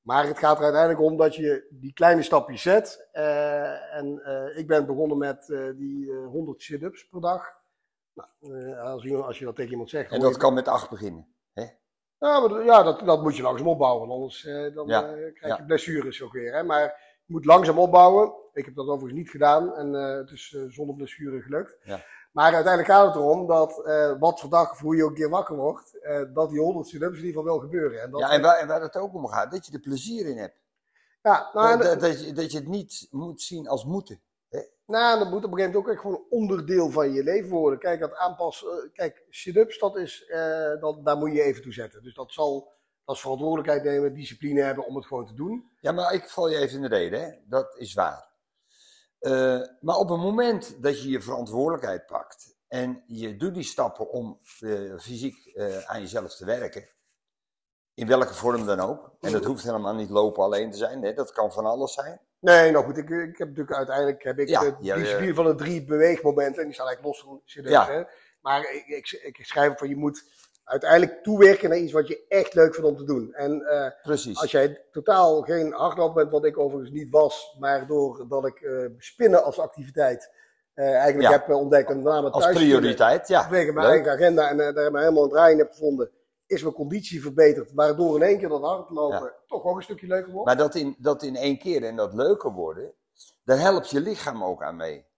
Maar 0.00 0.26
het 0.26 0.38
gaat 0.38 0.56
er 0.58 0.62
uiteindelijk 0.64 1.02
om 1.02 1.16
dat 1.16 1.34
je 1.34 1.66
die 1.70 1.92
kleine 1.92 2.22
stapjes 2.22 2.62
zet. 2.62 3.08
eh, 3.12 3.94
en 3.96 4.22
ik 4.56 4.66
ben 4.66 4.86
begonnen 4.86 5.18
met 5.18 5.46
die 5.76 6.10
eh, 6.12 6.26
100 6.26 6.62
sit-ups 6.62 7.08
per 7.08 7.20
dag. 7.20 7.44
Nou, 8.14 8.76
als, 8.76 9.04
iemand- 9.04 9.24
als 9.26 9.38
je 9.38 9.44
dat 9.44 9.56
tegen 9.56 9.70
iemand 9.70 9.90
zegt. 9.90 10.12
En 10.12 10.20
dat 10.20 10.32
je- 10.34 10.38
kan 10.40 10.54
met 10.54 10.68
acht 10.68 10.90
beginnen. 10.90 11.34
ja, 12.18 12.40
maar, 12.40 12.48
dat- 12.48 12.64
ja 12.64 12.82
dat, 12.82 13.00
dat 13.00 13.22
moet 13.22 13.36
je 13.36 13.42
langzaam 13.42 13.68
opbouwen, 13.68 14.10
anders 14.10 14.42
dan, 14.74 14.86
Ja, 14.86 15.00
krijg 15.12 15.38
ja. 15.40 15.56
je 15.56 15.64
blessures 15.64 16.22
ook 16.22 16.32
weer. 16.32 16.54
Hè? 16.54 16.62
Maar 16.62 16.82
je 16.82 17.09
moet 17.30 17.44
langzaam 17.44 17.78
opbouwen. 17.78 18.32
Ik 18.52 18.64
heb 18.64 18.74
dat 18.74 18.86
overigens 18.86 19.20
niet 19.20 19.30
gedaan 19.30 19.74
en 19.74 19.94
eh, 19.94 20.16
het 20.16 20.30
is 20.30 20.54
eh, 20.56 20.62
zonder 20.68 20.96
blessure 20.96 21.40
gelukt. 21.40 21.76
Ja. 21.82 22.04
Maar 22.32 22.54
uiteindelijk 22.54 22.92
gaat 22.92 23.06
het 23.06 23.14
erom 23.14 23.46
dat 23.46 23.86
eh, 23.86 24.18
wat 24.18 24.40
voor 24.40 24.50
dag 24.50 24.70
of 24.70 24.78
hoe 24.78 24.96
je 24.96 25.02
ook 25.04 25.08
een 25.08 25.14
keer 25.14 25.28
wakker 25.28 25.56
wordt, 25.56 25.98
dat 26.34 26.50
die 26.50 26.60
100 26.60 26.88
sit-ups 26.88 27.18
in 27.18 27.24
ieder 27.24 27.40
geval 27.40 27.58
wel 27.58 27.68
gebeuren. 27.68 28.02
En 28.02 28.10
dat, 28.10 28.20
Ja, 28.20 28.30
en 28.30 28.42
waar, 28.42 28.58
en 28.58 28.68
waar 28.68 28.80
het 28.80 28.96
ook 28.96 29.14
om 29.14 29.26
gaat, 29.26 29.50
dat 29.50 29.66
je 29.66 29.72
er 29.72 29.80
plezier 29.80 30.26
in 30.26 30.36
hebt. 30.36 30.60
ja, 31.22 31.50
nou, 31.52 31.82
dat, 31.82 32.00
dat, 32.00 32.24
je, 32.24 32.32
dat 32.32 32.52
je 32.52 32.58
het 32.58 32.68
niet 32.68 33.08
moet 33.10 33.40
zien 33.40 33.68
als 33.68 33.84
moeten. 33.84 34.20
Nou, 34.86 35.18
dat 35.18 35.30
moet 35.30 35.44
op 35.44 35.52
een 35.52 35.58
gegeven 35.58 35.72
moment 35.72 35.76
ook 35.76 35.88
echt 35.88 36.00
gewoon 36.00 36.16
een 36.16 36.38
onderdeel 36.38 36.90
van 36.90 37.12
je 37.12 37.22
leven 37.22 37.50
worden. 37.50 37.78
Kijk, 37.78 38.00
dat 38.00 38.14
aanpassen. 38.14 38.90
Kijk, 38.92 39.24
sit-ups, 39.28 39.78
dat 39.78 39.96
is, 39.96 40.32
dat, 40.80 41.04
daar 41.04 41.16
moet 41.16 41.32
je 41.32 41.42
even 41.42 41.62
toe 41.62 41.72
zetten. 41.72 42.02
Dus 42.02 42.14
dat 42.14 42.32
zal 42.32 42.72
als 43.10 43.20
verantwoordelijkheid 43.20 43.84
nemen, 43.84 44.14
discipline 44.14 44.62
hebben 44.62 44.86
om 44.86 44.96
het 44.96 45.06
gewoon 45.06 45.26
te 45.26 45.34
doen. 45.34 45.70
Ja, 45.80 45.92
maar 45.92 46.14
ik 46.14 46.28
val 46.28 46.48
je 46.48 46.56
even 46.56 46.76
in 46.76 46.82
de 46.82 46.88
reden, 46.88 47.20
hè? 47.20 47.30
dat 47.44 47.76
is 47.78 47.94
waar. 47.94 48.28
Eh, 49.18 49.60
maar 49.80 49.96
op 49.96 50.08
het 50.08 50.18
moment 50.18 50.82
dat 50.82 51.02
je 51.02 51.08
je 51.08 51.20
verantwoordelijkheid 51.20 52.06
pakt 52.06 52.56
en 52.68 53.02
je 53.06 53.36
doet 53.36 53.54
die 53.54 53.62
stappen 53.62 54.10
om 54.10 54.40
eh, 54.60 54.98
fysiek 54.98 55.46
eh, 55.46 55.90
aan 55.90 56.00
jezelf 56.00 56.36
te 56.36 56.44
werken, 56.44 56.88
in 57.94 58.06
welke 58.06 58.34
vorm 58.34 58.66
dan 58.66 58.80
ook, 58.80 59.16
en 59.20 59.32
dat 59.32 59.44
hoeft 59.44 59.64
helemaal 59.64 59.94
niet 59.94 60.10
lopen 60.10 60.42
alleen 60.42 60.70
te 60.70 60.76
zijn, 60.76 61.02
hè? 61.02 61.12
dat 61.12 61.32
kan 61.32 61.52
van 61.52 61.66
alles 61.66 61.92
zijn. 61.92 62.20
Nee, 62.38 62.70
nou 62.70 62.84
goed, 62.84 62.96
ik, 62.96 63.08
ik 63.08 63.38
heb 63.38 63.48
natuurlijk 63.48 63.76
uiteindelijk 63.76 64.22
heb 64.22 64.38
ik 64.38 64.48
Ja, 64.48 64.60
de 64.60 64.76
ja, 64.80 64.96
discipline 64.96 65.34
van 65.34 65.44
de 65.44 65.54
drie 65.54 65.84
beweegmomenten, 65.84 66.60
en 66.60 66.64
die 66.64 66.74
staan 66.74 66.86
eigenlijk 66.86 67.16
los 67.16 67.26
van 67.26 67.40
serieus. 67.44 67.72
Ja. 67.72 67.86
Hè? 67.86 68.02
Maar 68.40 68.60
ik, 68.60 68.86
ik, 68.86 69.36
ik 69.36 69.46
schrijf 69.46 69.78
van 69.78 69.88
je 69.88 69.96
moet 69.96 70.24
uiteindelijk 70.70 71.22
toewerken 71.22 71.68
naar 71.68 71.78
iets 71.78 71.92
wat 71.92 72.08
je 72.08 72.24
echt 72.28 72.54
leuk 72.54 72.74
vindt 72.74 72.90
om 72.90 72.96
te 72.96 73.04
doen. 73.04 73.34
En 73.34 73.62
eh, 73.62 73.90
Precies. 74.02 74.40
als 74.40 74.50
jij 74.50 74.82
totaal 74.90 75.42
geen 75.42 75.72
hardloper 75.72 76.14
bent, 76.14 76.30
wat 76.30 76.44
ik 76.44 76.58
overigens 76.58 76.90
niet 76.90 77.10
was, 77.10 77.56
maar 77.58 77.86
doordat 77.86 78.46
ik 78.46 78.60
eh, 78.60 78.84
spinnen 78.98 79.44
als 79.44 79.58
activiteit 79.58 80.30
eh, 80.74 80.84
eigenlijk 80.94 81.22
Ja. 81.22 81.30
heb 81.30 81.48
ontdekt, 81.50 81.90
en 81.90 82.02
name 82.02 82.30
Als 82.30 82.44
thuis 82.44 82.56
prioriteit, 82.56 83.28
ja. 83.28 83.42
vanwege 83.42 83.72
mijn 83.72 83.86
Leuk. 83.86 83.94
eigen 83.94 84.12
agenda 84.12 84.48
en 84.48 84.56
daar 84.56 84.92
helemaal 84.92 85.22
een 85.24 85.28
draai 85.30 85.52
in 85.52 85.58
heb 85.58 85.70
gevonden, 85.70 86.10
is 86.46 86.62
mijn 86.62 86.74
conditie 86.74 87.22
verbeterd, 87.22 87.72
waardoor 87.74 88.16
in 88.16 88.22
één 88.22 88.38
keer 88.38 88.48
dat 88.48 88.62
hardlopen 88.62 89.32
toch 89.46 89.64
ook 89.64 89.76
een 89.76 89.82
stukje 89.82 90.06
leuker 90.06 90.32
wordt. 90.32 90.46
Maar 90.46 90.56
dat 90.56 90.74
in, 90.74 90.96
dat 90.98 91.22
in 91.22 91.36
één 91.36 91.58
keer 91.58 91.84
en 91.84 91.96
dat 91.96 92.14
leuker 92.14 92.52
worden, 92.52 92.92
daar 93.44 93.58
helpt 93.58 93.90
je 93.90 94.00
lichaam 94.00 94.44
ook 94.44 94.62
aan 94.62 94.76
mee. 94.76 95.08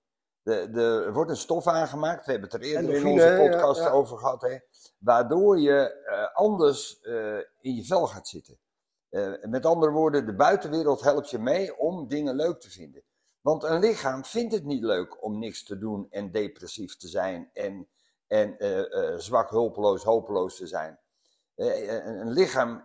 De, 0.42 0.70
de, 0.70 1.02
er 1.06 1.12
wordt 1.12 1.30
een 1.30 1.36
stof 1.36 1.66
aangemaakt, 1.66 2.26
we 2.26 2.32
hebben 2.32 2.50
het 2.50 2.60
er 2.60 2.68
eerder 2.68 2.94
in 2.94 3.06
onze 3.06 3.26
ja, 3.26 3.36
podcast 3.36 3.80
ja. 3.80 3.90
over 3.90 4.18
gehad, 4.18 4.42
hè, 4.42 4.58
waardoor 4.98 5.58
je 5.58 6.02
eh, 6.04 6.34
anders 6.34 7.00
eh, 7.00 7.36
in 7.60 7.74
je 7.74 7.84
vel 7.84 8.06
gaat 8.06 8.28
zitten. 8.28 8.58
Eh, 9.08 9.32
met 9.42 9.66
andere 9.66 9.92
woorden, 9.92 10.26
de 10.26 10.34
buitenwereld 10.34 11.00
helpt 11.00 11.30
je 11.30 11.38
mee 11.38 11.78
om 11.78 12.08
dingen 12.08 12.34
leuk 12.34 12.60
te 12.60 12.70
vinden. 12.70 13.02
Want 13.40 13.62
een 13.62 13.78
lichaam 13.78 14.24
vindt 14.24 14.54
het 14.54 14.64
niet 14.64 14.82
leuk 14.82 15.24
om 15.24 15.38
niks 15.38 15.64
te 15.64 15.78
doen 15.78 16.06
en 16.10 16.30
depressief 16.30 16.96
te 16.96 17.08
zijn 17.08 17.50
en, 17.52 17.88
en 18.26 18.56
zwak, 19.20 19.50
hulpeloos, 19.50 20.02
hopeloos 20.04 20.56
te 20.56 20.66
zijn. 20.66 20.98
Een, 21.54 22.20
een 22.20 22.32
lichaam, 22.32 22.84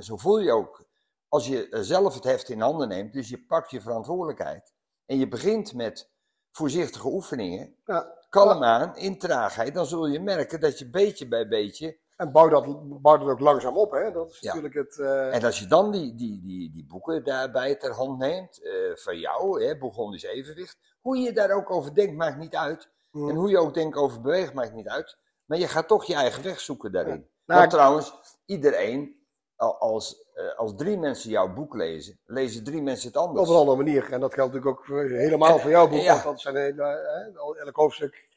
zo 0.00 0.16
voel 0.16 0.38
je 0.38 0.52
ook, 0.52 0.86
als 1.28 1.46
je 1.46 1.68
zelf 1.70 2.14
het 2.14 2.24
heft 2.24 2.48
in 2.48 2.60
handen 2.60 2.88
neemt, 2.88 3.12
dus 3.12 3.28
je 3.28 3.44
pakt 3.44 3.70
je 3.70 3.80
verantwoordelijkheid 3.80 4.74
en 5.06 5.18
je 5.18 5.28
begint 5.28 5.74
met 5.74 6.10
voorzichtige 6.56 7.06
oefeningen, 7.08 7.74
Ja. 7.84 8.14
kalm 8.28 8.62
aan, 8.64 8.96
in 8.96 9.18
traagheid, 9.18 9.74
dan 9.74 9.86
zul 9.86 10.06
je 10.06 10.20
merken 10.20 10.60
dat 10.60 10.78
je 10.78 10.90
beetje 10.90 11.28
bij 11.28 11.48
beetje, 11.48 11.98
En 12.16 12.32
bouw 12.32 12.48
dat, 12.48 12.64
bouw 13.02 13.18
dat 13.18 13.28
ook 13.28 13.40
langzaam 13.40 13.76
op, 13.76 13.90
hè? 13.92 14.12
Dat 14.12 14.30
is 14.30 14.40
Ja. 14.40 14.46
natuurlijk 14.54 14.74
het. 14.74 14.98
eh, 14.98 15.34
en 15.34 15.44
als 15.44 15.58
je 15.58 15.66
dan 15.66 15.90
die, 15.92 16.14
die, 16.14 16.40
die, 16.42 16.70
die 16.72 16.86
boeken 16.86 17.24
daarbij 17.24 17.74
ter 17.74 17.92
hand 17.92 18.18
neemt, 18.18 18.62
eh, 18.62 18.72
van 18.94 19.18
jou, 19.18 19.64
hè, 19.64 19.78
Bourgondisch 19.78 20.22
Evenwicht, 20.22 20.78
hoe 21.00 21.16
je 21.18 21.32
daar 21.32 21.50
ook 21.50 21.70
over 21.70 21.94
denkt, 21.94 22.16
maakt 22.16 22.38
niet 22.38 22.54
uit. 22.56 22.88
mm. 23.10 23.28
En 23.28 23.34
hoe 23.34 23.50
je 23.50 23.58
ook 23.58 23.74
denkt 23.74 23.96
over 23.96 24.20
bewegen, 24.20 24.54
maakt 24.54 24.74
niet 24.74 24.88
uit. 24.88 25.16
Maar 25.44 25.58
je 25.58 25.68
gaat 25.68 25.88
toch 25.88 26.04
je 26.04 26.14
eigen 26.14 26.42
weg 26.42 26.60
zoeken 26.60 26.92
daarin. 26.92 27.14
Nou, 27.46 27.60
Want 27.60 27.64
ik- 27.64 27.70
trouwens, 27.70 28.12
iedereen, 28.46 29.15
als, 29.56 30.30
eh, 30.34 30.58
als 30.58 30.74
drie 30.76 30.98
mensen 30.98 31.30
jouw 31.30 31.52
boek 31.54 31.74
lezen, 31.74 32.18
lezen 32.24 32.64
drie 32.64 32.82
mensen 32.82 33.08
het 33.08 33.16
anders. 33.16 33.48
Op 33.48 33.54
een 33.54 33.60
andere 33.60 33.76
manier. 33.76 34.12
En 34.12 34.20
dat 34.20 34.34
geldt 34.34 34.52
natuurlijk 34.52 34.78
ook 34.80 34.86
voor- 34.86 35.08
helemaal 35.08 35.58
voor 35.58 35.70
jouw 35.70 35.88
boek. 35.88 36.00
Ja. 36.00 36.12
Want 36.12 36.24
dat 36.24 36.40
zijn 36.40 36.56
hele, 36.56 37.32
al- 37.38 37.56
elk 37.56 37.76
hoofdstuk, 37.76 38.28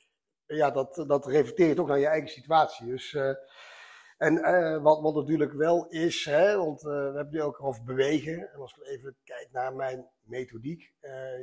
ja, 0.46 0.72
dat, 0.72 1.04
dat 1.08 1.26
reflecteert 1.26 1.80
ook 1.80 1.88
naar 1.88 2.00
je 2.00 2.08
eigen 2.08 2.30
situatie. 2.30 2.86
Dus, 2.86 3.14
eh, 3.14 3.32
en 4.18 4.38
eh, 4.44 4.82
wat, 4.82 5.02
wat 5.02 5.16
natuurlijk 5.16 5.54
wel 5.54 5.88
is, 5.88 6.26
hè, 6.26 6.58
want 6.58 6.80
eh, 6.80 6.90
we 6.90 6.94
hebben 6.96 7.18
het 7.24 7.32
nu 7.32 7.42
ook 7.42 7.64
over 7.64 7.84
bewegen. 7.84 8.50
En 8.54 8.60
als 8.60 8.76
ik 8.78 8.88
even 8.88 9.16
kijk 9.24 9.48
naar 9.52 9.74
mijn 9.76 10.10
methodiek. 10.22 10.94
eh, 11.00 11.40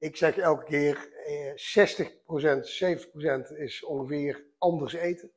ik 0.00 0.16
zeg 0.16 0.36
elke 0.38 0.64
keer 0.64 1.08
eh 1.26 1.52
60%, 1.54 2.66
70% 2.68 3.50
is 3.56 3.84
ongeveer 3.84 4.44
anders 4.58 4.92
eten. 4.92 5.32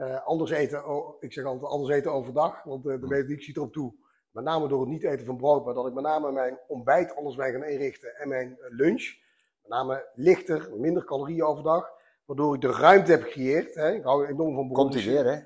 Eh, 0.00 0.26
anders 0.26 0.50
eten, 0.50 0.86
oh, 0.86 1.16
ik 1.22 1.32
zeg 1.32 1.44
altijd 1.44 1.70
anders 1.70 1.96
eten 1.96 2.12
overdag, 2.12 2.62
want 2.62 2.86
eh, 2.86 3.00
de 3.00 3.06
methodiek 3.06 3.42
ziet 3.42 3.56
erop 3.56 3.72
toe. 3.72 3.94
Met 4.30 4.44
name 4.44 4.68
door 4.68 4.80
het 4.80 4.88
niet 4.88 5.04
eten 5.04 5.26
van 5.26 5.36
brood, 5.36 5.64
maar 5.64 5.74
dat 5.74 5.86
ik 5.86 5.94
met 5.94 6.04
name 6.04 6.32
mijn 6.32 6.58
ontbijt 6.68 7.16
anders 7.16 7.36
ben 7.36 7.52
gaan 7.52 7.64
inrichten 7.64 8.14
en 8.16 8.28
mijn 8.28 8.58
eh, 8.60 8.70
lunch. 8.70 9.14
Met 9.62 9.70
name 9.70 10.08
lichter, 10.14 10.68
minder 10.76 11.04
calorieën 11.04 11.44
overdag. 11.44 11.90
Waardoor 12.24 12.54
ik 12.54 12.60
de 12.60 12.72
ruimte 12.72 13.10
heb 13.10 13.22
gecreëerd. 13.22 13.74
Hè. 13.74 13.92
Ik 13.92 14.02
hou 14.02 14.26
enorm 14.26 14.54
van 14.54 14.72
Komt 14.72 14.94
hij 14.94 15.04
weer, 15.04 15.24
hè? 15.24 15.38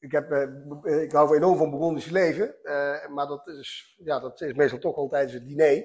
Ik, 0.00 0.12
heb, 0.12 0.32
ik 0.84 1.12
hou 1.12 1.36
enorm 1.36 1.56
van 1.56 1.70
Burgondisch 1.70 2.10
leven. 2.10 2.54
maar 3.14 3.26
dat 3.26 3.46
is, 3.46 3.98
ja, 4.04 4.20
dat 4.20 4.40
is 4.40 4.54
meestal 4.54 4.78
toch 4.78 4.96
wel 4.96 5.08
tijdens 5.08 5.32
het 5.32 5.46
diner. 5.46 5.84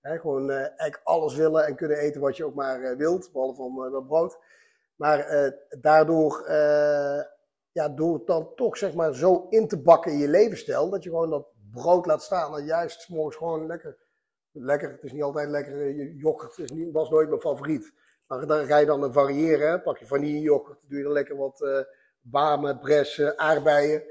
Hè, 0.00 0.18
gewoon 0.18 0.50
eigenlijk 0.50 1.00
alles 1.04 1.34
willen 1.36 1.66
en 1.66 1.76
kunnen 1.76 1.98
eten 1.98 2.20
wat 2.20 2.36
je 2.36 2.44
ook 2.44 2.54
maar 2.54 2.96
wilt. 2.96 3.30
Behalve 3.32 3.54
van 3.54 3.90
dat 3.92 4.06
brood. 4.06 4.38
Maar 4.96 5.52
daardoor, 5.80 6.44
ja, 7.74 7.88
door 7.88 8.14
het 8.14 8.26
dan 8.26 8.54
toch 8.54 8.76
zeg 8.76 8.94
maar 8.94 9.14
zo 9.14 9.46
in 9.50 9.68
te 9.68 9.82
bakken 9.82 10.12
in 10.12 10.18
je 10.18 10.28
levensstijl. 10.28 10.90
Dat 10.90 11.02
je 11.02 11.10
gewoon 11.10 11.30
dat 11.30 11.46
brood 11.72 12.06
laat 12.06 12.22
staan. 12.22 12.56
En 12.56 12.64
juist 12.64 13.00
's 13.00 13.08
morgens 13.08 13.36
gewoon 13.36 13.66
lekker. 13.66 13.98
Lekker, 14.50 14.90
het 14.90 15.02
is 15.02 15.12
niet 15.12 15.22
altijd 15.22 15.48
lekker. 15.48 15.80
eh, 15.80 16.20
Yoghurt 16.20 16.58
is 16.58 16.70
niet, 16.70 16.92
was 16.92 17.10
nooit 17.10 17.28
mijn 17.28 17.40
favoriet. 17.40 17.92
Maar 18.26 18.46
daar 18.46 18.66
ga 18.66 18.76
je 18.76 18.86
dan 18.86 19.12
variëren. 19.12 19.82
Pak 19.82 19.98
je 19.98 20.06
vanilleyoghurt, 20.06 20.78
doe 20.88 20.98
je 20.98 21.04
er 21.04 21.12
lekker 21.12 21.36
wat 21.36 21.62
eh 21.62 21.80
bamen, 22.20 22.80
aardbeien. 23.36 24.02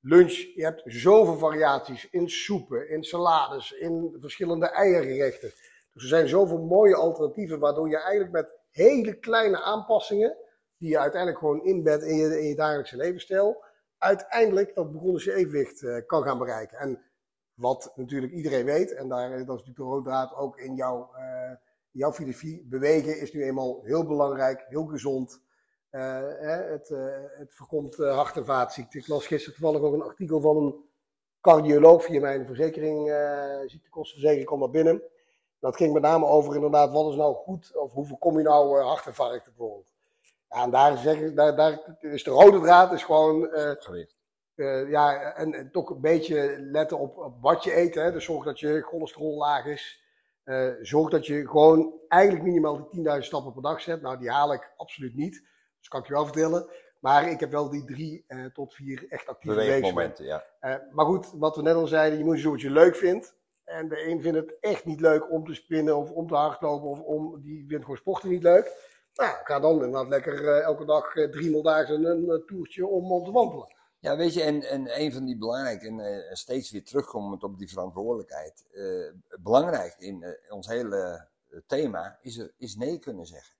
Lunch, 0.00 0.32
je 0.32 0.64
hebt 0.64 0.82
zoveel 0.84 1.38
variaties 1.38 2.10
in 2.10 2.28
soepen, 2.30 2.88
in 2.88 3.04
salades, 3.04 3.72
in 3.72 4.14
verschillende 4.18 4.66
eiergerechten. 4.66 5.52
Dus 5.92 6.02
er 6.02 6.08
zijn 6.08 6.28
zoveel 6.28 6.58
mooie 6.58 6.96
alternatieven, 6.96 7.58
waardoor 7.58 7.88
je 7.88 7.98
eigenlijk 7.98 8.32
met 8.32 8.48
hele 8.70 9.18
kleine 9.18 9.62
aanpassingen, 9.62 10.36
die 10.84 10.92
je 10.92 10.98
uiteindelijk 10.98 11.40
gewoon 11.40 11.64
inbedt 11.64 12.02
in 12.02 12.16
je, 12.16 12.40
in 12.40 12.48
je 12.48 12.54
dagelijkse 12.54 12.96
levensstijl, 12.96 13.64
uiteindelijk 13.98 14.74
dat 14.74 14.92
Burgondische 14.92 15.34
evenwicht 15.34 15.82
eh, 15.82 16.06
kan 16.06 16.22
gaan 16.22 16.38
bereiken. 16.38 16.78
En 16.78 17.02
wat 17.54 17.92
natuurlijk 17.94 18.32
iedereen 18.32 18.64
weet, 18.64 18.94
en 18.94 19.08
daar, 19.08 19.30
dat 19.30 19.38
is 19.38 19.46
natuurlijk 19.46 19.76
de 19.76 19.82
rode 19.82 20.34
ook 20.36 20.58
in 20.58 20.74
jouw, 20.74 21.10
eh, 21.14 21.50
in 21.92 21.98
jouw 22.00 22.12
filosofie, 22.12 22.66
bewegen 22.66 23.20
is 23.20 23.32
nu 23.32 23.44
eenmaal 23.44 23.82
heel 23.82 24.06
belangrijk, 24.06 24.64
heel 24.68 24.84
gezond. 24.84 25.40
Eh, 25.90 26.00
hè, 26.38 26.62
het, 26.62 26.90
eh, 26.90 27.06
het 27.38 27.54
voorkomt 27.54 27.98
eh, 27.98 28.14
hart- 28.14 28.36
en 28.36 28.44
vaatziekten. 28.44 29.00
Ik 29.00 29.08
las 29.08 29.26
gisteren 29.26 29.58
toevallig 29.58 29.86
ook 29.86 29.94
een 29.94 30.08
artikel 30.08 30.40
van 30.40 30.56
een 30.56 30.74
cardioloog 31.40 32.04
via 32.04 32.20
mijn 32.20 32.46
verzekering, 32.46 33.10
eh 33.10 33.60
ziektekostenverzekering, 33.66 34.46
kwam 34.46 34.60
dat 34.60 34.70
binnen. 34.70 35.02
Dat 35.58 35.76
ging 35.76 35.92
met 35.92 36.02
name 36.02 36.26
over 36.26 36.54
inderdaad, 36.54 36.92
wat 36.92 37.10
is 37.10 37.16
nou 37.16 37.34
goed, 37.34 37.76
of 37.76 37.92
hoe 37.92 38.06
voorkom 38.06 38.38
je 38.38 38.44
nou 38.44 38.78
eh, 38.78 38.86
hartinfarcten 38.86 39.52
bijvoorbeeld. 39.56 39.93
Ja, 40.54 40.62
en 40.62 40.70
daar, 40.70 40.96
zeggen, 40.96 41.34
daar, 41.34 41.56
daar 41.56 41.96
is 42.00 42.24
de 42.24 42.30
rode 42.30 42.60
draad 42.60 42.92
is 42.92 43.04
gewoon 43.04 43.50
eh, 43.52 43.70
Gewicht. 43.78 44.16
eh, 44.54 44.90
ja, 44.90 45.34
en, 45.34 45.54
en 45.54 45.70
toch 45.70 45.90
een 45.90 46.00
beetje 46.00 46.58
letten 46.58 46.98
op, 46.98 47.18
op 47.18 47.34
wat 47.40 47.64
je 47.64 47.76
eet. 47.76 47.94
Hè. 47.94 48.12
Dus 48.12 48.24
zorg 48.24 48.44
dat 48.44 48.60
je 48.60 48.82
cholesterol 48.82 49.36
laag 49.36 49.64
is. 49.64 50.02
Eh, 50.44 50.68
zorg 50.80 51.10
dat 51.10 51.26
je 51.26 51.48
gewoon 51.48 51.92
eigenlijk 52.08 52.44
minimaal 52.44 52.88
die 52.90 53.04
10.000 53.04 53.18
stappen 53.18 53.52
per 53.52 53.62
dag 53.62 53.80
zet. 53.80 54.02
Nou, 54.02 54.18
die 54.18 54.30
haal 54.30 54.52
ik 54.52 54.72
absoluut 54.76 55.14
niet. 55.14 55.42
Dus 55.78 55.88
kan 55.88 56.00
ik 56.00 56.06
je 56.06 56.12
wel 56.12 56.24
vertellen. 56.24 56.70
Maar 57.00 57.30
ik 57.30 57.40
heb 57.40 57.50
wel 57.50 57.70
die 57.70 57.84
drie 57.84 58.26
tot 58.52 58.74
vier 58.74 59.06
echt 59.08 59.28
actieve 59.28 59.56
beweegmomenten. 59.56 60.24
Beweegmomenten, 60.24 60.80
ja. 60.80 60.88
Maar 60.90 61.06
goed, 61.06 61.32
wat 61.34 61.56
we 61.56 61.62
net 61.62 61.74
al 61.74 61.86
zeiden, 61.86 62.18
je 62.18 62.24
moet 62.24 62.42
doen 62.42 62.52
wat 62.52 62.60
je 62.60 62.70
leuk 62.70 62.96
vindt. 62.96 63.36
En 63.64 63.88
de 63.88 64.08
een 64.08 64.22
vindt 64.22 64.38
het 64.38 64.56
echt 64.60 64.84
niet 64.84 65.00
leuk 65.00 65.30
om 65.30 65.44
te 65.46 65.54
spinnen 65.54 65.96
of 65.96 66.10
om 66.10 66.28
te 66.28 66.34
hardlopen. 66.34 66.88
Of 66.88 67.00
om, 67.00 67.42
die 67.42 67.64
vindt 67.68 67.82
gewoon 67.82 67.98
sporten 67.98 68.28
niet 68.28 68.42
leuk. 68.42 68.93
Nou, 69.14 69.36
ga 69.44 69.60
dan 69.60 69.72
inderdaad 69.74 70.08
lekker 70.08 70.48
eh, 70.48 70.62
elke 70.62 70.84
dag 70.84 71.14
eh, 71.14 71.30
drie 71.30 71.62
dagen 71.62 72.04
een 72.04 72.30
eh, 72.30 72.46
toertje 72.46 72.86
om, 72.86 73.12
om 73.12 73.24
te 73.24 73.30
wandelen. 73.32 73.74
Ja, 73.98 74.16
weet 74.16 74.34
je, 74.34 74.42
en, 74.42 74.62
en 74.62 75.00
een 75.00 75.12
van 75.12 75.24
die 75.24 75.38
belangrijke, 75.38 75.86
en 75.86 76.00
eh, 76.00 76.34
steeds 76.34 76.70
weer 76.70 76.84
terugkomend 76.84 77.42
op 77.42 77.58
die 77.58 77.68
verantwoordelijkheid. 77.68 78.66
eh, 78.72 79.38
belangrijk 79.40 79.94
in 79.98 80.22
eh, 80.22 80.52
ons 80.52 80.66
hele 80.66 81.28
eh, 81.50 81.58
thema 81.66 82.18
is, 82.20 82.38
er, 82.38 82.52
is 82.56 82.76
nee 82.76 82.98
kunnen 82.98 83.26
zeggen. 83.26 83.54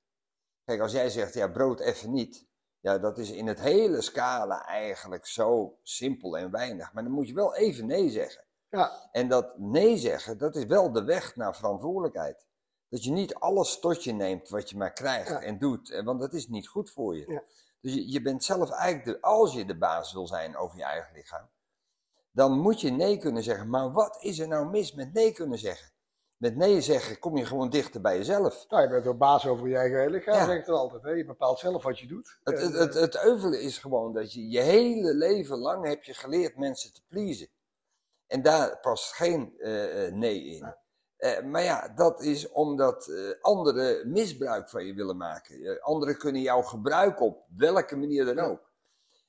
Kijk, 0.65 0.81
als 0.81 0.93
jij 0.93 1.11
zegt, 1.11 1.35
ja, 1.35 1.49
brood 1.49 1.81
even 1.81 2.13
niet. 2.13 2.47
Ja, 2.81 2.99
dat 2.99 3.19
is 3.19 3.31
in 3.31 3.47
het 3.47 3.61
hele 3.61 4.01
scala 4.01 4.67
eigenlijk 4.67 5.27
zo 5.27 5.79
simpel 5.83 6.39
en 6.39 6.51
weinig. 6.51 6.93
Maar 6.93 7.03
dan 7.03 7.13
moet 7.13 7.29
je 7.29 7.35
wel 7.35 7.55
even 7.57 7.87
nee 7.87 8.11
zeggen. 8.11 8.45
Ja, 8.69 9.09
En 9.13 9.29
dat 9.29 9.59
nee 9.59 9.97
zeggen, 9.97 10.39
dat 10.39 10.57
is 10.57 10.65
wel 10.65 10.93
de 10.93 11.05
weg 11.05 11.37
naar 11.37 11.57
verantwoordelijkheid. 11.57 12.47
Dat 12.95 13.05
je 13.05 13.11
niet 13.11 13.35
alles 13.35 13.79
tot 13.81 14.05
je 14.05 14.13
neemt 14.13 14.49
wat 14.49 14.71
je 14.71 14.77
maar 14.77 14.93
krijgt 14.93 15.29
Ja. 15.29 15.41
en 15.41 15.59
doet, 15.59 15.91
eh, 15.91 16.05
want 16.05 16.21
dat 16.21 16.33
is 16.33 16.49
niet 16.49 16.69
goed 16.69 16.91
voor 16.91 17.17
je. 17.17 17.25
Ja. 17.33 17.43
Dus 17.81 17.95
je, 17.95 18.11
je 18.11 18.23
bent 18.23 18.45
zelf 18.45 18.71
eigenlijk, 18.71 19.05
de, 19.05 19.27
als 19.27 19.53
je 19.55 19.65
de 19.65 19.79
baas 19.79 20.13
wil 20.13 20.27
zijn 20.27 20.57
over 20.57 20.79
je 20.79 20.85
eigen 20.85 21.15
lichaam, 21.15 21.49
dan 22.31 22.59
moet 22.59 22.81
je 22.81 22.91
nee 22.91 23.19
kunnen 23.19 23.43
zeggen. 23.43 23.69
Maar 23.69 23.93
wat 23.93 24.17
is 24.21 24.39
er 24.39 24.49
nou 24.49 24.71
mis 24.71 24.93
met 24.93 25.13
nee 25.13 25.33
kunnen 25.33 25.59
zeggen? 25.59 25.93
Met 26.37 26.57
nee 26.57 26.81
zeggen 26.81 27.19
kom 27.19 27.37
je 27.37 27.47
gewoon 27.47 27.71
dichter 27.71 28.01
bij 28.01 28.17
jezelf. 28.17 28.65
nou, 28.69 28.83
je 28.83 28.89
bent 28.89 29.05
wel 29.05 29.17
baas 29.17 29.47
over 29.47 29.69
je 29.69 29.77
eigen 29.77 30.11
lichaam, 30.11 30.51
Ja. 30.51 30.65
dan 30.65 30.77
altijd. 30.77 31.03
Hè? 31.03 31.11
Je 31.11 31.25
bepaalt 31.25 31.59
zelf 31.59 31.83
wat 31.83 31.99
je 31.99 32.07
doet. 32.07 32.39
Het, 32.43 32.61
het, 32.61 32.73
het, 32.73 32.95
het 32.95 33.25
euvelen 33.25 33.61
is 33.63 33.79
gewoon 33.79 34.13
dat 34.13 34.33
je 34.33 34.49
je 34.49 34.61
hele 34.61 35.15
leven 35.15 35.59
lang 35.59 35.87
heb 35.87 36.03
je 36.05 36.15
geleerd 36.15 36.57
mensen 36.57 36.93
te 36.93 37.03
pleasen. 37.09 37.49
En 38.27 38.43
daar 38.43 38.79
past 38.81 39.13
geen 39.13 39.55
eh, 39.59 40.07
eh, 40.07 40.13
nee 40.15 40.45
in. 40.45 40.75
Eh, 41.25 41.43
maar 41.43 41.63
ja, 41.63 41.93
dat 41.97 42.23
is 42.23 42.51
omdat 42.51 43.09
eh, 43.09 43.43
anderen 43.43 44.13
misbruik 44.13 44.69
van 44.69 44.87
je 44.87 44.95
willen 44.95 45.17
maken. 45.17 45.63
Eh, 45.65 45.83
anderen 45.83 46.19
kunnen 46.19 46.43
jou 46.43 46.65
gebruiken 46.65 47.25
op 47.27 47.45
welke 47.57 47.97
manier 47.97 48.25
dan 48.25 48.39
ook. 48.39 48.73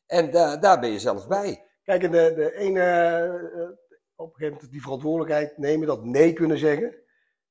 En 0.05 0.31
daar 0.31 0.59
daar 0.59 0.79
ben 0.79 0.89
je 0.89 0.99
zelf 0.99 1.27
bij. 1.27 1.63
Kijk, 1.83 2.03
en 2.03 2.11
de, 2.11 2.33
de 2.35 2.55
ene, 2.55 2.81
eh, 2.81 3.69
op 4.15 4.27
een 4.27 4.33
gegeven 4.33 4.53
moment 4.53 4.71
die 4.71 4.81
verantwoordelijkheid 4.81 5.57
nemen, 5.57 5.87
dat 5.87 6.03
nee 6.03 6.33
kunnen 6.33 6.57
zeggen. 6.57 6.95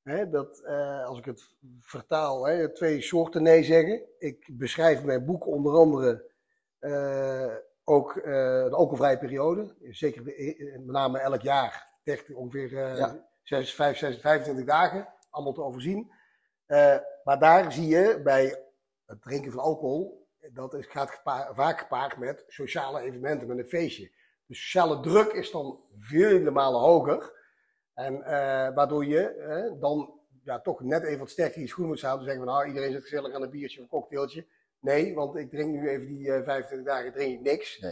Hè, 0.03 0.29
dat, 0.29 0.65
als 1.05 1.17
ik 1.17 1.25
het 1.25 1.55
vertaal, 1.81 2.47
hè, 2.47 2.73
twee 2.73 3.01
soorten 3.01 3.43
nee 3.43 3.63
zeggen. 3.63 4.01
Ik 4.17 4.49
beschrijf 4.51 4.99
in 4.99 5.05
mijn 5.05 5.25
boek 5.25 5.47
onder 5.47 5.73
andere 5.73 6.31
ook 7.83 8.13
de 8.13 8.69
alcoholvrije 8.71 9.17
periode. 9.17 9.75
Zeker 9.89 10.23
met 10.23 10.85
name 10.85 11.19
elk 11.19 11.41
jaar, 11.41 11.89
30, 12.03 12.35
ongeveer 12.35 12.95
Ja. 12.95 13.25
6, 13.45 13.73
5, 13.73 13.97
6, 13.97 14.17
25 14.21 14.65
dagen, 14.65 15.13
allemaal 15.29 15.53
te 15.53 15.63
overzien. 15.63 16.11
Eh, 16.65 16.97
maar 17.23 17.39
daar 17.39 17.71
zie 17.71 17.87
je 17.87 18.21
bij 18.23 18.63
het 19.05 19.21
drinken 19.21 19.51
van 19.51 19.61
alcohol, 19.61 20.27
dat 20.53 20.73
is, 20.73 20.85
gaat 20.85 21.21
vaak 21.53 21.79
gepaard 21.79 22.17
met 22.17 22.43
sociale 22.47 23.01
evenementen, 23.01 23.47
met 23.47 23.57
een 23.57 23.65
feestje. 23.65 24.11
De 24.45 24.55
sociale 24.55 24.99
druk 24.99 25.31
is 25.31 25.51
dan 25.51 25.79
vele 25.99 26.51
malen 26.51 26.79
hoger. 26.79 27.33
En 27.93 28.23
eh, 28.23 28.75
waardoor 28.75 29.05
je 29.05 29.27
eh, 29.27 29.81
dan 29.81 30.19
ja, 30.43 30.59
toch 30.59 30.81
net 30.81 31.03
even 31.03 31.19
wat 31.19 31.29
sterker 31.29 31.61
je 31.61 31.67
schoen 31.67 31.87
moet. 31.87 31.99
Te 31.99 32.07
zeggen 32.07 32.35
van 32.35 32.45
nou, 32.45 32.67
iedereen 32.67 32.91
zit 32.91 33.01
gezellig 33.01 33.33
aan 33.33 33.41
een 33.41 33.49
biertje 33.49 33.77
of 33.77 33.83
een 33.83 33.89
cocktailtje. 33.89 34.45
Nee, 34.79 35.13
want 35.13 35.35
ik 35.35 35.49
drink 35.49 35.71
nu 35.71 35.89
even 35.89 36.07
die 36.07 36.31
eh 36.31 36.43
25 36.43 36.87
dagen 36.87 37.13
drink 37.13 37.33
ik 37.33 37.41
niks. 37.41 37.85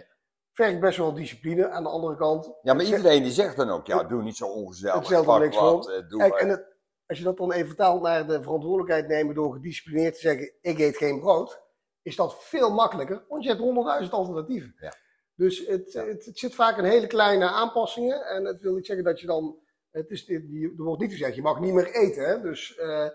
Vergt 0.53 0.79
best 0.79 0.97
wel 0.97 1.13
discipline 1.13 1.69
aan 1.69 1.83
de 1.83 1.89
andere 1.89 2.15
kant. 2.15 2.45
Ja, 2.61 2.73
maar 2.73 2.85
Het- 2.85 2.95
iedereen 2.95 3.23
die 3.23 3.31
zegt 3.31 3.55
dan 3.55 3.69
ook, 3.69 3.87
ja, 3.87 4.03
doe 4.03 4.23
niet 4.23 4.35
zo 4.37 4.45
ongezellig. 4.47 4.95
Hetzelfde 4.95 5.27
pak 5.31 5.39
niks 5.41 5.55
wat, 5.55 5.85
van. 5.85 5.93
eh, 5.93 6.09
doe 6.09 6.19
Kijk, 6.19 6.33
en 6.33 6.49
het, 6.49 6.65
als 7.05 7.17
je 7.17 7.23
dat 7.23 7.37
dan 7.37 7.51
even 7.51 7.67
vertaalt 7.67 8.01
naar 8.01 8.27
de 8.27 8.41
verantwoordelijkheid 8.41 9.07
nemen 9.07 9.35
door 9.35 9.53
gedisciplineerd 9.53 10.13
te 10.13 10.19
zeggen: 10.19 10.51
ik 10.61 10.79
eet 10.79 10.97
geen 10.97 11.19
brood, 11.19 11.61
is 12.01 12.15
dat 12.15 12.43
veel 12.43 12.71
makkelijker, 12.73 13.25
want 13.27 13.43
je 13.43 13.49
hebt 13.49 13.61
honderdduizend 13.61 14.13
alternatieven. 14.13 14.75
Ja. 14.79 14.93
Dus 15.35 15.67
het, 15.67 15.93
het, 15.93 16.25
het 16.25 16.39
zit 16.39 16.55
vaak 16.55 16.77
in 16.77 16.83
hele 16.83 17.07
kleine 17.07 17.45
aanpassingen. 17.47 18.25
En 18.25 18.45
het 18.45 18.61
wil 18.61 18.73
niet 18.75 18.85
zeggen 18.85 19.05
dat 19.05 19.19
je 19.19 19.25
dan. 19.27 19.57
Het 19.91 20.09
is, 20.09 20.29
er 20.29 20.43
wordt 20.75 21.01
niet 21.01 21.11
gezegd, 21.11 21.35
je 21.35 21.41
mag 21.41 21.59
niet 21.59 21.73
meer 21.73 21.95
eten. 21.95 22.23
Hè? 22.27 22.41
Dus 22.41 22.75
eh, 22.75 23.07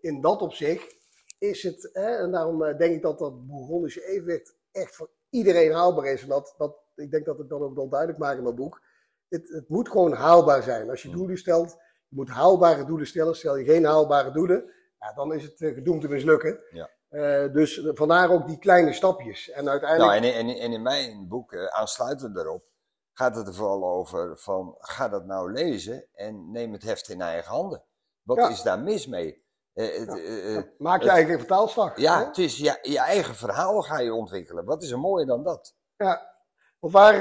in 0.00 0.20
dat 0.20 0.40
opzicht 0.42 0.96
is 1.38 1.62
het. 1.62 1.90
Hè, 1.92 2.16
en 2.16 2.30
daarom 2.30 2.62
eh, 2.64 2.78
denk 2.78 2.94
ik 2.94 3.02
dat 3.02 3.18
dat 3.18 3.46
Bourgondische 3.46 4.06
evenwicht 4.06 4.56
echt 4.72 4.96
voor 4.96 5.10
iedereen 5.32 5.72
haalbaar 5.72 6.06
is. 6.06 6.22
En 6.22 6.28
dat, 6.28 6.54
dat, 6.58 6.76
ik 6.94 7.10
denk 7.10 7.24
dat 7.24 7.40
ik 7.40 7.48
dat 7.48 7.60
ook 7.60 7.74
wel 7.74 7.88
duidelijk 7.88 8.18
maak 8.18 8.36
in 8.36 8.42
mijn 8.42 8.54
boek. 8.54 8.82
Het, 9.28 9.48
het 9.48 9.68
moet 9.68 9.88
gewoon 9.88 10.12
haalbaar 10.12 10.62
zijn. 10.62 10.90
Als 10.90 11.02
je 11.02 11.08
Hmm. 11.08 11.16
doelen 11.16 11.38
stelt, 11.38 11.70
je 12.08 12.16
moet 12.16 12.28
haalbare 12.28 12.84
doelen 12.84 13.06
stellen. 13.06 13.36
Stel 13.36 13.56
je 13.56 13.64
geen 13.64 13.84
haalbare 13.84 14.30
doelen, 14.32 14.72
ja, 14.98 15.12
dan 15.12 15.32
is 15.34 15.42
het 15.42 15.60
eh, 15.60 15.74
gedoemd 15.74 16.00
te 16.00 16.08
mislukken. 16.08 16.60
Ja. 16.70 16.90
Eh, 17.08 17.52
dus 17.52 17.88
vandaar 17.94 18.30
ook 18.30 18.46
die 18.46 18.58
kleine 18.58 18.92
stapjes. 18.92 19.50
En 19.50 19.68
uiteindelijk. 19.68 20.20
Nou, 20.20 20.32
en, 20.34 20.48
en, 20.48 20.56
en 20.58 20.72
in 20.72 20.82
mijn 20.82 21.28
boek, 21.28 21.52
eh, 21.52 21.66
aansluitend 21.66 22.34
daarop, 22.34 22.64
gaat 23.12 23.36
het 23.36 23.46
er 23.46 23.54
vooral 23.54 23.84
over 23.84 24.38
van, 24.38 24.74
ga 24.78 25.08
dat 25.08 25.24
nou 25.26 25.52
lezen 25.52 26.06
en 26.12 26.50
neem 26.50 26.72
het 26.72 26.82
heft 26.82 27.08
in 27.08 27.20
eigen 27.20 27.50
handen. 27.52 27.84
Wat 28.22 28.36
Ja. 28.36 28.48
is 28.48 28.62
daar 28.62 28.78
mis 28.80 29.06
mee? 29.06 29.44
Eh, 29.74 29.98
het, 29.98 30.06
Ja. 30.08 30.16
eh, 30.16 30.56
eh, 30.56 30.62
maak 30.78 31.00
je 31.02 31.06
het- 31.06 31.16
eigen 31.16 31.38
vertaalslag. 31.38 31.96
ja, 31.96 32.18
hè? 32.18 32.24
het 32.24 32.38
is 32.38 32.56
je, 32.58 32.78
je 32.82 32.98
eigen 32.98 33.34
verhaal 33.34 33.82
ga 33.82 33.98
je 33.98 34.14
ontwikkelen. 34.14 34.64
Wat 34.64 34.82
is 34.82 34.90
er 34.90 34.98
mooier 34.98 35.26
dan 35.26 35.42
dat? 35.42 35.74
Ja. 35.96 36.30
Want 36.78 36.92
waar, 36.94 37.14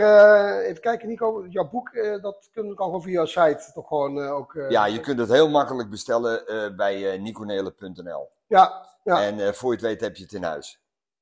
even 0.60 0.82
kijken 0.82 1.08
Nico, 1.08 1.46
jouw 1.50 1.70
boek, 1.70 1.90
eh, 1.90 2.22
dat 2.22 2.50
kun 2.52 2.66
je 2.68 2.76
gewoon 2.76 3.02
via 3.02 3.12
jouw 3.12 3.26
site 3.26 3.72
toch 3.74 3.88
gewoon 3.88 4.28
ook... 4.28 4.54
Ja, 4.70 4.86
je 4.86 5.00
kunt 5.00 5.20
het 5.20 5.30
heel 5.30 5.50
makkelijk 5.50 5.90
bestellen 5.90 6.44
bij 6.76 7.14
uh, 7.16 7.22
niconele.nl. 7.22 8.30
Ja, 8.48 8.86
ja. 9.04 9.22
En 9.24 9.56
voor 9.56 9.70
je 9.70 9.76
het 9.76 9.86
weet 9.86 10.02
heb 10.02 10.16
je 10.16 10.24
het 10.24 10.34
in 10.34 10.44
huis. 10.44 10.82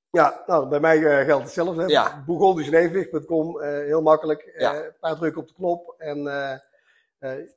ja 0.09 0.43
nou, 0.45 0.67
bij 0.67 0.79
mij 0.79 1.25
geldt 1.25 1.43
hetzelfde. 1.43 1.87
Ja. 1.87 2.23
Heel 3.61 4.01
makkelijk. 4.01 4.51
Ja. 4.57 4.75
een 4.75 4.93
paar 4.99 5.15
drukken 5.17 5.41
op 5.41 5.47
de 5.47 5.53
knop 5.53 5.95
en 5.97 6.17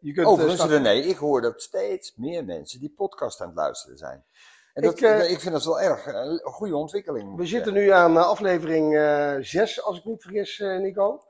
je 0.01 0.13
kunt... 0.13 0.27
eh, 0.27 0.33
Overigens. 0.33 0.65
René, 0.71 0.91
ik 0.93 1.17
hoor 1.17 1.41
dat 1.41 1.63
steeds 1.63 2.15
meer 2.17 2.45
mensen 2.45 2.81
die 2.81 2.93
podcast 2.97 3.41
aan 3.41 3.47
het 3.49 3.57
luisteren 3.57 3.97
zijn. 3.99 4.25
En 4.75 4.83
Ik, 4.83 4.89
dat, 5.01 5.01
eh, 5.01 5.31
ik 5.31 5.41
vind 5.41 5.53
dat 5.55 5.65
wel 5.65 5.81
erg 5.81 6.07
eh, 6.07 6.15
een 6.15 6.41
goede 6.53 6.77
ontwikkeling. 6.77 7.37
We 7.37 7.47
zitten 7.47 7.73
nu 7.73 7.89
aan 7.89 8.17
eh, 8.17 8.27
aflevering 8.27 8.93
6, 9.45 9.83
als 9.83 9.99
ik 9.99 10.05
niet 10.05 10.23
vergis, 10.23 10.61
eh, 10.61 10.79
Nico. 10.79 11.23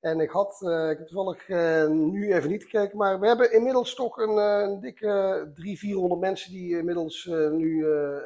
En 0.00 0.20
ik 0.20 0.30
had, 0.30 0.62
eh, 0.62 0.90
ik 0.90 0.98
heb 0.98 1.06
toevallig 1.06 1.48
eh, 1.48 1.86
nu 1.86 2.34
even 2.34 2.50
niet 2.50 2.62
gekeken, 2.62 2.96
maar 2.98 3.20
we 3.20 3.26
hebben 3.26 3.52
inmiddels 3.52 3.94
toch 3.94 4.16
een, 4.16 4.38
eh, 4.38 4.60
een 4.68 4.80
dikke 4.80 5.06
300, 5.54 5.78
400 5.78 6.20
mensen 6.20 6.52
die 6.52 6.78
inmiddels 6.78 7.26
eh, 7.26 7.48
nu 7.50 7.84
eh, 7.84 8.16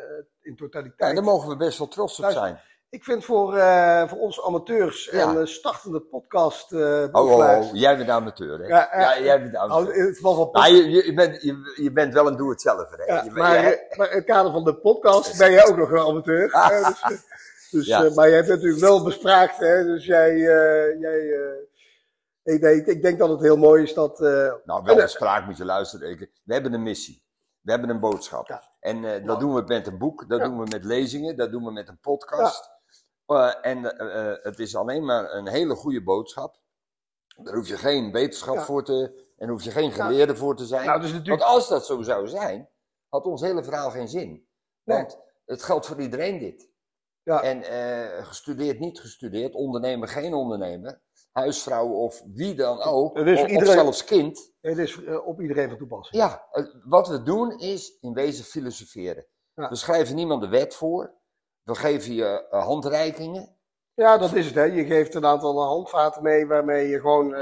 in 0.41 0.51
Ja, 0.51 0.55
totaliteit. 0.57 1.15
daar 1.15 1.25
mogen 1.25 1.49
we 1.49 1.57
best 1.57 1.79
wel 1.79 1.89
trots 1.89 2.21
op 2.21 2.31
zijn. 2.31 2.61
Ik 2.91 3.05
vind 3.05 3.25
voor, 3.25 3.57
eh, 3.57 4.09
voor 4.09 4.19
ons 4.19 4.43
amateurs 4.43 5.05
Ja. 5.13 5.31
en 5.31 5.41
eh, 5.41 5.47
startende 5.47 6.01
podcast 6.01 6.73
eh 6.73 7.05
Oh, 7.13 7.31
oh, 7.33 7.59
oh, 7.59 7.69
jij 7.73 7.97
bent 7.97 8.09
amateur, 8.09 8.59
hè? 8.59 8.67
Ja, 8.67 8.89
Ja, 9.01 9.21
jij 9.21 9.41
bent 9.41 9.53
Nou, 9.53 9.71
amateur. 9.71 10.07
het 10.07 10.17
geval 10.17 10.35
van 10.35 10.49
Maar 10.53 10.71
je, 10.71 11.15
bent, 11.15 11.43
je, 11.43 11.73
je 11.83 11.93
bent 11.93 12.13
wel 12.15 12.27
een 12.27 12.37
doe-het-zelf, 12.37 12.91
hè? 12.91 13.05
Ja, 13.05 13.23
Je 13.25 13.31
maar, 13.31 13.53
jij- 13.63 13.87
maar 13.97 14.11
in 14.11 14.17
het 14.17 14.25
kader 14.27 14.53
van 14.53 14.65
de 14.65 14.75
podcast 14.77 15.39
ben 15.39 15.51
jij 15.53 15.67
ook 15.69 15.77
nog 15.77 15.91
een 15.91 15.99
amateur. 15.99 16.51
Dus, 17.71 17.87
dus, 17.87 18.15
maar 18.15 18.29
jij 18.31 18.39
bent 18.39 18.49
natuurlijk 18.53 18.81
wel 18.81 19.03
bespraakt, 19.05 19.59
hè, 19.59 19.85
dus 19.85 20.05
jij, 20.07 20.37
jij 20.99 21.35
ik, 22.43 22.61
denk, 22.61 22.87
ik 22.87 23.03
denk 23.03 23.19
dat 23.19 23.29
het 23.29 23.41
heel 23.41 23.57
mooi 23.57 23.83
is 23.83 23.95
dat, 23.95 24.19
Nou, 24.65 24.83
wel 24.85 25.09
spraak 25.09 25.47
moet 25.47 25.57
je 25.57 25.65
luisteren. 25.65 26.29
We 26.45 26.55
hebben 26.55 26.73
een 26.73 26.83
missie. 26.83 27.23
We 27.61 27.71
hebben 27.71 27.91
een 27.91 28.01
boodschap. 28.01 28.49
Ja. 28.49 28.63
En 28.81 29.03
dat 29.03 29.23
Nou. 29.23 29.39
doen 29.39 29.55
we 29.55 29.63
met 29.67 29.87
een 29.87 29.99
boek, 29.99 30.29
dat 30.29 30.41
doen 30.41 30.59
we 30.59 30.67
met 30.71 30.85
lezingen, 30.85 31.37
dat 31.37 31.51
doen 31.51 31.65
we 31.65 31.73
met 31.73 31.89
een 31.89 31.99
podcast. 32.01 32.71
Eh, 33.27 33.55
en 33.63 33.99
eh, 33.99 34.31
eh, 34.33 34.39
het 34.43 34.59
is 34.59 34.77
alleen 34.77 35.05
maar 35.05 35.33
een 35.33 35.49
hele 35.49 35.75
goede 35.75 36.03
boodschap. 36.03 36.61
Daar 37.43 37.55
hoef 37.55 37.69
je 37.69 37.77
geen 37.77 38.13
wetenschap 38.13 38.55
Ja. 38.55 38.65
voor 38.65 38.85
te... 38.85 39.25
En 39.37 39.49
hoef 39.49 39.63
je 39.63 39.71
geen 39.71 39.93
geleerde 39.93 40.37
voor 40.37 40.57
te 40.57 40.67
zijn. 40.67 40.87
nou, 40.87 41.01
dus 41.01 41.13
natuurlijk, 41.13 41.43
Want 41.43 41.55
als 41.55 41.69
dat 41.69 41.87
zo 41.87 42.03
zou 42.03 42.29
zijn, 42.29 42.69
had 43.09 43.25
ons 43.25 43.41
hele 43.41 43.65
verhaal 43.65 43.91
geen 43.91 44.09
zin. 44.09 44.49
Nee. 44.85 44.99
Want 44.99 45.19
het 45.45 45.63
geldt 45.63 45.87
voor 45.87 46.01
iedereen 46.01 46.39
dit. 46.39 46.71
Ja. 47.23 47.43
En 47.43 47.63
gestudeerd, 48.25 48.79
niet 48.79 49.01
gestudeerd, 49.01 49.55
ondernemer, 49.55 50.09
geen 50.09 50.35
ondernemer, 50.35 51.01
huisvrouw 51.33 51.89
of 51.89 52.23
wie 52.35 52.55
dan 52.55 52.83
ook, 52.83 53.17
Het 53.17 53.27
is 53.27 53.57
of, 53.57 53.67
zelfs 53.67 54.05
kind. 54.05 54.53
het 54.61 54.79
is 54.79 55.05
op 55.25 55.41
iedereen 55.41 55.69
van 55.69 55.79
toepassing. 55.79 56.23
Ja, 56.23 56.49
wat 56.85 57.09
we 57.09 57.23
doen 57.23 57.59
is 57.59 57.99
in 58.01 58.13
wezen 58.13 58.45
filosoferen. 58.45 59.27
Ja. 59.55 59.69
We 59.69 59.77
schrijven 59.77 60.15
niemand 60.15 60.41
de 60.43 60.49
wet 60.49 60.75
voor. 60.75 61.15
We 61.67 61.75
geven 61.75 62.15
je 62.15 62.49
eh, 62.51 62.65
handreikingen. 62.65 63.49
Ja, 63.95 64.19
dat 64.19 64.33
is 64.33 64.47
het. 64.47 64.55
Hè. 64.55 64.63
Je 64.63 64.85
geeft 64.85 65.15
een 65.15 65.27
aantal 65.27 65.63
handvaten 65.63 66.23
mee 66.23 66.47
waarmee 66.47 66.89
je 66.89 67.01
gewoon 67.01 67.35
eh, 67.35 67.41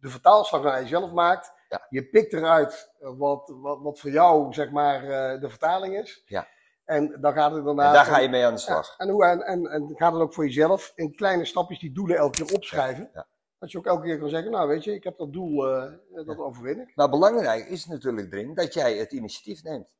de 0.00 0.08
vertaalslag 0.08 0.62
naar 0.62 0.80
jezelf 0.82 1.12
maakt. 1.12 1.52
Ja. 1.68 1.86
Je 1.88 2.08
pikt 2.08 2.32
eruit 2.32 2.92
eh, 3.00 3.10
wat, 3.16 3.52
wat, 3.56 3.80
wat 3.82 3.98
voor 3.98 4.10
jou 4.10 4.52
zeg 4.52 4.70
maar, 4.70 5.02
eh, 5.02 5.40
de 5.40 5.48
vertaling 5.48 5.98
is. 5.98 6.22
Ja. 6.26 6.48
En 6.84 7.20
dan 7.20 7.32
gaat 7.32 7.50
het 7.50 7.58
En 7.58 7.64
daarna. 7.64 7.92
daar 7.92 8.04
ga 8.04 8.18
je 8.18 8.28
mee 8.28 8.44
aan 8.44 8.54
de 8.54 8.60
slag. 8.60 8.86
Ja, 8.98 9.04
en, 9.04 9.08
hoe, 9.12 9.24
en, 9.24 9.42
en, 9.42 9.66
en 9.66 9.92
gaat 9.96 10.12
het 10.12 10.22
ook 10.22 10.34
voor 10.34 10.44
jezelf 10.44 10.92
in 10.94 11.14
kleine 11.14 11.44
stapjes 11.44 11.78
die 11.78 11.92
doelen 11.92 12.16
elke 12.16 12.44
keer 12.44 12.54
opschrijven. 12.54 13.10
Ja. 13.12 13.26
Dat 13.58 13.70
je 13.70 13.78
ook 13.78 13.86
elke 13.86 14.06
keer 14.06 14.18
kan 14.18 14.28
zeggen, 14.28 14.50
nou 14.50 14.68
weet 14.68 14.84
je, 14.84 14.94
ik 14.94 15.04
heb 15.04 15.18
dat 15.18 15.32
doel, 15.32 15.66
eh, 15.68 15.92
dat 16.26 16.38
overwin 16.38 16.80
ik. 16.80 16.96
Nou, 16.96 17.10
belangrijk 17.10 17.66
is 17.68 17.86
natuurlijk 17.86 18.32
erin 18.32 18.54
dat 18.54 18.74
jij 18.74 18.96
het 18.96 19.12
initiatief 19.12 19.62
neemt. 19.62 19.96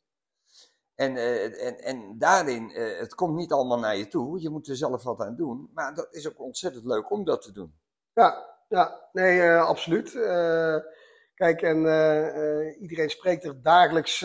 En, 0.97 1.17
eh, 1.17 1.67
en, 1.67 1.79
en 1.79 2.19
daarin, 2.19 2.71
eh, 2.71 2.99
het 2.99 3.15
komt 3.15 3.37
niet 3.37 3.53
allemaal 3.53 3.79
naar 3.79 3.97
je 3.97 4.09
toe. 4.09 4.41
Je 4.41 4.51
moet 4.51 4.69
er 4.69 4.77
zelf 4.77 5.03
wat 5.03 5.21
aan 5.21 5.37
doen. 5.37 5.71
Maar 5.75 5.95
dat 5.95 6.15
is 6.15 6.29
ook 6.29 6.41
ontzettend 6.41 6.85
leuk 6.85 7.11
om 7.11 7.25
dat 7.25 7.43
te 7.43 7.53
doen. 7.53 7.75
Ja, 8.13 8.45
ja 8.69 9.09
nee, 9.13 9.41
eh, 9.41 9.67
absoluut. 9.67 10.11
Kijk, 11.35 11.63
en 11.63 11.77
iedereen 12.81 13.11
spreekt 13.11 13.45
er 13.45 13.63
dagelijks, 13.63 14.25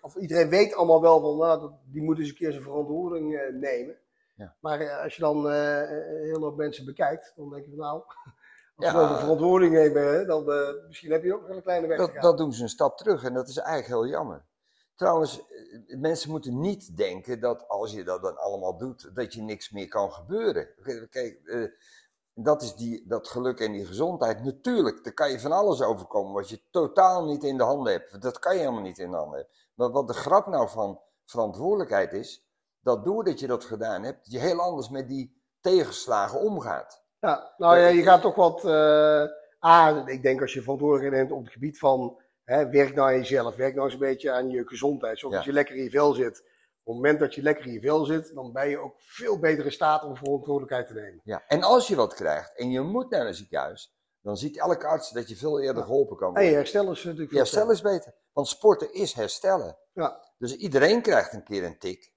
of 0.00 0.16
iedereen 0.16 0.48
weet 0.48 0.74
allemaal 0.74 1.00
wel 1.00 1.20
van, 1.20 1.36
nou, 1.36 1.72
die 1.84 2.02
moet 2.02 2.18
eens 2.18 2.28
een 2.28 2.34
keer 2.34 2.50
zijn 2.50 2.62
verantwoording 2.62 3.50
nemen. 3.52 3.98
Ja. 4.34 4.56
Maar 4.60 5.00
als 5.02 5.14
je 5.16 5.22
dan 5.22 5.50
hele 5.50 6.38
hoop 6.40 6.56
mensen 6.56 6.84
bekijkt, 6.84 7.32
dan 7.36 7.50
denk 7.50 7.64
je 7.64 7.70
van, 7.70 7.78
nou, 7.78 8.02
als 8.76 8.86
Ja. 8.86 8.92
we 8.92 8.98
over 9.00 9.18
verantwoording 9.18 9.72
nemen, 9.72 10.26
dan 10.26 10.44
misschien 10.86 11.10
heb 11.12 11.22
je 11.22 11.34
ook 11.34 11.48
een 11.48 11.62
kleine 11.62 11.86
weg 11.86 11.98
Dat, 11.98 12.22
dat 12.22 12.38
doen 12.38 12.52
ze 12.52 12.62
een 12.62 12.68
stap 12.68 12.96
terug 12.96 13.24
en 13.24 13.34
dat 13.34 13.48
is 13.48 13.56
eigenlijk 13.56 13.86
heel 13.86 14.06
jammer. 14.06 14.44
Trouwens, 15.00 15.46
eh, 15.48 15.98
mensen 15.98 16.30
moeten 16.30 16.60
niet 16.60 16.96
denken 16.96 17.40
dat 17.40 17.68
als 17.68 17.92
je 17.92 18.04
dat 18.04 18.22
dan 18.22 18.38
allemaal 18.38 18.78
doet, 18.78 19.10
dat 19.14 19.34
je 19.34 19.42
niks 19.42 19.70
meer 19.70 19.88
kan 19.88 20.12
gebeuren. 20.12 20.68
Kijk, 21.10 21.40
eh, 21.44 21.64
dat 22.34 22.62
is 22.62 22.74
die, 22.74 23.04
dat 23.06 23.28
geluk 23.28 23.60
en 23.60 23.72
die 23.72 23.86
gezondheid. 23.86 24.44
Natuurlijk, 24.44 25.04
daar 25.04 25.12
kan 25.12 25.30
je 25.30 25.40
van 25.40 25.52
alles 25.52 25.82
overkomen 25.82 26.32
wat 26.32 26.48
je 26.48 26.62
totaal 26.70 27.24
niet 27.24 27.44
in 27.44 27.56
de 27.56 27.62
handen 27.64 27.92
hebt. 27.92 28.22
Dat 28.22 28.38
kan 28.38 28.54
je 28.54 28.60
helemaal 28.60 28.82
niet 28.82 28.98
in 28.98 29.10
de 29.10 29.16
handen 29.16 29.38
hebben. 29.38 29.56
Maar 29.74 29.90
wat 29.90 30.06
de 30.06 30.14
grap 30.14 30.46
nou 30.46 30.68
van 30.68 31.00
verantwoordelijkheid 31.24 32.12
is, 32.12 32.46
dat 32.80 33.04
doordat 33.04 33.40
je 33.40 33.46
dat 33.46 33.64
gedaan 33.64 34.02
hebt, 34.02 34.30
je 34.30 34.38
heel 34.38 34.60
anders 34.60 34.88
met 34.88 35.08
die 35.08 35.42
tegenslagen 35.60 36.40
omgaat. 36.40 37.02
Ja, 37.20 37.54
nou 37.56 37.78
ja, 37.78 37.86
je 37.86 38.02
gaat 38.02 38.22
toch 38.22 38.34
wat. 38.34 38.64
eh 38.64 39.24
A, 39.64 40.06
ik 40.06 40.22
denk 40.22 40.40
als 40.40 40.52
je 40.52 40.62
verantwoordelijkheid 40.62 41.22
neemt 41.22 41.38
op 41.38 41.44
het 41.44 41.52
gebied 41.52 41.78
van. 41.78 42.20
Hè, 42.50 42.68
werk 42.70 42.94
nou 42.94 43.08
aan 43.08 43.16
jezelf, 43.18 43.56
werk 43.56 43.74
nou 43.74 43.84
eens 43.84 43.94
een 43.94 44.00
beetje 44.00 44.30
aan 44.32 44.50
je 44.50 44.66
gezondheid. 44.68 45.18
Zodat 45.18 45.38
Ja. 45.38 45.44
je 45.46 45.52
lekker 45.52 45.76
in 45.76 45.82
je 45.82 45.90
vel 45.90 46.12
zit. 46.12 46.40
Op 46.82 46.86
het 46.86 46.94
moment 46.94 47.18
dat 47.20 47.34
je 47.34 47.42
lekker 47.42 47.66
in 47.66 47.72
je 47.72 47.80
vel 47.80 48.04
zit, 48.04 48.34
dan 48.34 48.52
ben 48.52 48.68
je 48.68 48.78
ook 48.78 48.94
veel 48.96 49.38
beter 49.38 49.64
in 49.64 49.72
staat 49.72 50.04
om 50.04 50.16
verantwoordelijkheid 50.16 50.86
te 50.86 50.94
nemen. 50.94 51.20
Ja. 51.24 51.42
En 51.48 51.62
als 51.62 51.88
je 51.88 51.96
wat 51.96 52.14
krijgt 52.14 52.56
en 52.56 52.70
je 52.70 52.80
moet 52.80 53.10
naar 53.10 53.26
een 53.26 53.34
ziekenhuis, 53.34 53.94
dan 54.22 54.36
ziet 54.36 54.58
elke 54.58 54.86
arts 54.86 55.10
dat 55.10 55.28
je 55.28 55.36
veel 55.36 55.60
eerder 55.60 55.76
Ja. 55.76 55.82
geholpen 55.88 56.16
kan 56.16 56.26
En 56.26 56.32
worden. 56.32 56.50
je 56.50 56.56
herstel 56.56 56.90
is 56.90 57.04
natuurlijk 57.04 57.30
Ja, 57.30 57.36
veel 57.36 57.46
stel 57.46 57.70
is 57.70 57.80
beter. 57.80 58.14
Want 58.32 58.48
sporten 58.48 58.92
is 58.92 59.12
herstellen. 59.12 59.76
Ja. 59.92 60.24
Dus 60.38 60.56
iedereen 60.56 61.02
krijgt 61.02 61.32
een 61.32 61.44
keer 61.44 61.64
een 61.64 61.78
tik. 61.78 62.12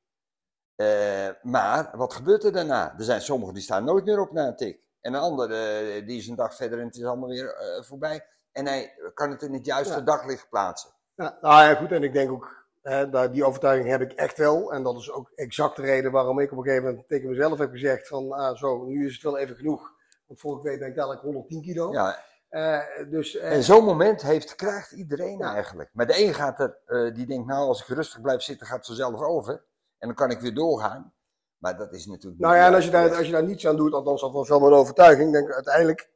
Eh, 0.75 1.29
maar 1.41 1.91
wat 1.95 2.13
gebeurt 2.13 2.43
er 2.43 2.51
daarna? 2.51 2.93
Er 2.97 3.03
zijn 3.03 3.21
sommigen 3.21 3.53
die 3.53 3.63
staan 3.63 3.83
nooit 3.83 4.05
meer 4.05 4.19
op 4.19 4.31
na 4.31 4.47
een 4.47 4.55
tik. 4.55 4.81
En 5.01 5.13
een 5.13 5.19
ander 5.21 5.51
eh, 5.51 6.05
die 6.07 6.17
is 6.17 6.27
een 6.27 6.35
dag 6.35 6.55
verder 6.55 6.79
en 6.79 6.85
het 6.85 6.95
is 6.95 7.03
allemaal 7.03 7.29
weer 7.29 7.55
eh, 7.55 7.83
voorbij. 7.83 8.25
En 8.53 8.67
hij 8.67 8.93
kan 9.13 9.29
het 9.31 9.41
in 9.41 9.53
het 9.53 9.65
juiste 9.65 9.93
Ja. 9.93 10.01
daglicht 10.01 10.49
plaatsen. 10.49 10.89
Ja, 11.15 11.37
nou 11.41 11.63
ja, 11.69 11.75
goed. 11.75 11.91
En 11.91 12.03
ik 12.03 12.13
denk 12.13 12.31
ook, 12.31 12.67
hè, 12.81 13.29
die 13.31 13.45
overtuiging 13.45 13.89
heb 13.89 14.01
ik 14.01 14.11
echt 14.11 14.37
wel. 14.37 14.73
En 14.73 14.83
dat 14.83 14.95
is 14.97 15.11
ook 15.11 15.31
exact 15.35 15.75
de 15.75 15.81
reden 15.81 16.11
waarom 16.11 16.39
ik 16.39 16.51
op 16.51 16.57
een 16.57 16.63
gegeven 16.63 16.85
moment 16.89 17.07
tegen 17.07 17.29
mezelf 17.29 17.57
heb 17.59 17.71
gezegd 17.71 18.07
van, 18.07 18.31
ah, 18.31 18.55
zo, 18.57 18.85
nu 18.85 19.05
is 19.05 19.13
het 19.13 19.23
wel 19.23 19.37
even 19.37 19.55
genoeg. 19.55 19.91
Want 20.27 20.39
vorige 20.39 20.63
week 20.63 20.79
ben 20.79 20.87
ik 20.87 20.95
dadelijk 20.95 21.21
110 21.21 21.61
kilo. 21.61 21.91
Ja, 21.91 22.19
Eh, 22.49 22.79
dus, 23.09 23.35
eh, 23.35 23.51
en 23.53 23.63
zo'n 23.63 23.83
moment 23.85 24.21
heeft, 24.21 24.55
krijgt 24.55 24.91
iedereen 24.91 25.37
Ja. 25.37 25.53
eigenlijk. 25.53 25.89
Maar 25.93 26.07
de 26.07 26.23
een 26.25 26.33
gaat 26.33 26.59
er, 26.59 26.77
eh, 26.85 27.13
die 27.13 27.25
denkt, 27.25 27.47
nou 27.47 27.67
als 27.67 27.81
ik 27.81 27.87
rustig 27.87 28.21
blijf 28.21 28.41
zitten 28.41 28.67
gaat 28.67 28.77
het 28.77 28.85
vanzelf 28.85 29.21
over. 29.21 29.53
En 29.97 30.07
dan 30.07 30.13
kan 30.15 30.29
ik 30.31 30.39
weer 30.39 30.53
doorgaan. 30.53 31.13
Maar 31.57 31.77
dat 31.77 31.93
is 31.93 32.05
natuurlijk 32.05 32.41
nou 32.41 32.55
ja, 32.55 32.67
en 32.67 32.73
als 32.73 32.85
je, 32.85 32.91
daar, 32.91 33.15
als 33.15 33.25
je 33.25 33.31
daar 33.31 33.43
niets 33.43 33.67
aan 33.67 33.75
doet, 33.75 33.93
althans 33.93 34.21
dat 34.21 34.31
was 34.31 34.49
wel 34.49 34.59
mijn 34.59 34.73
overtuiging, 34.73 35.31
denk 35.31 35.51
uiteindelijk, 35.51 36.09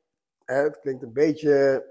hè, 0.45 0.56
het 0.56 0.80
klinkt 0.80 1.04
een 1.04 1.13
beetje 1.13 1.86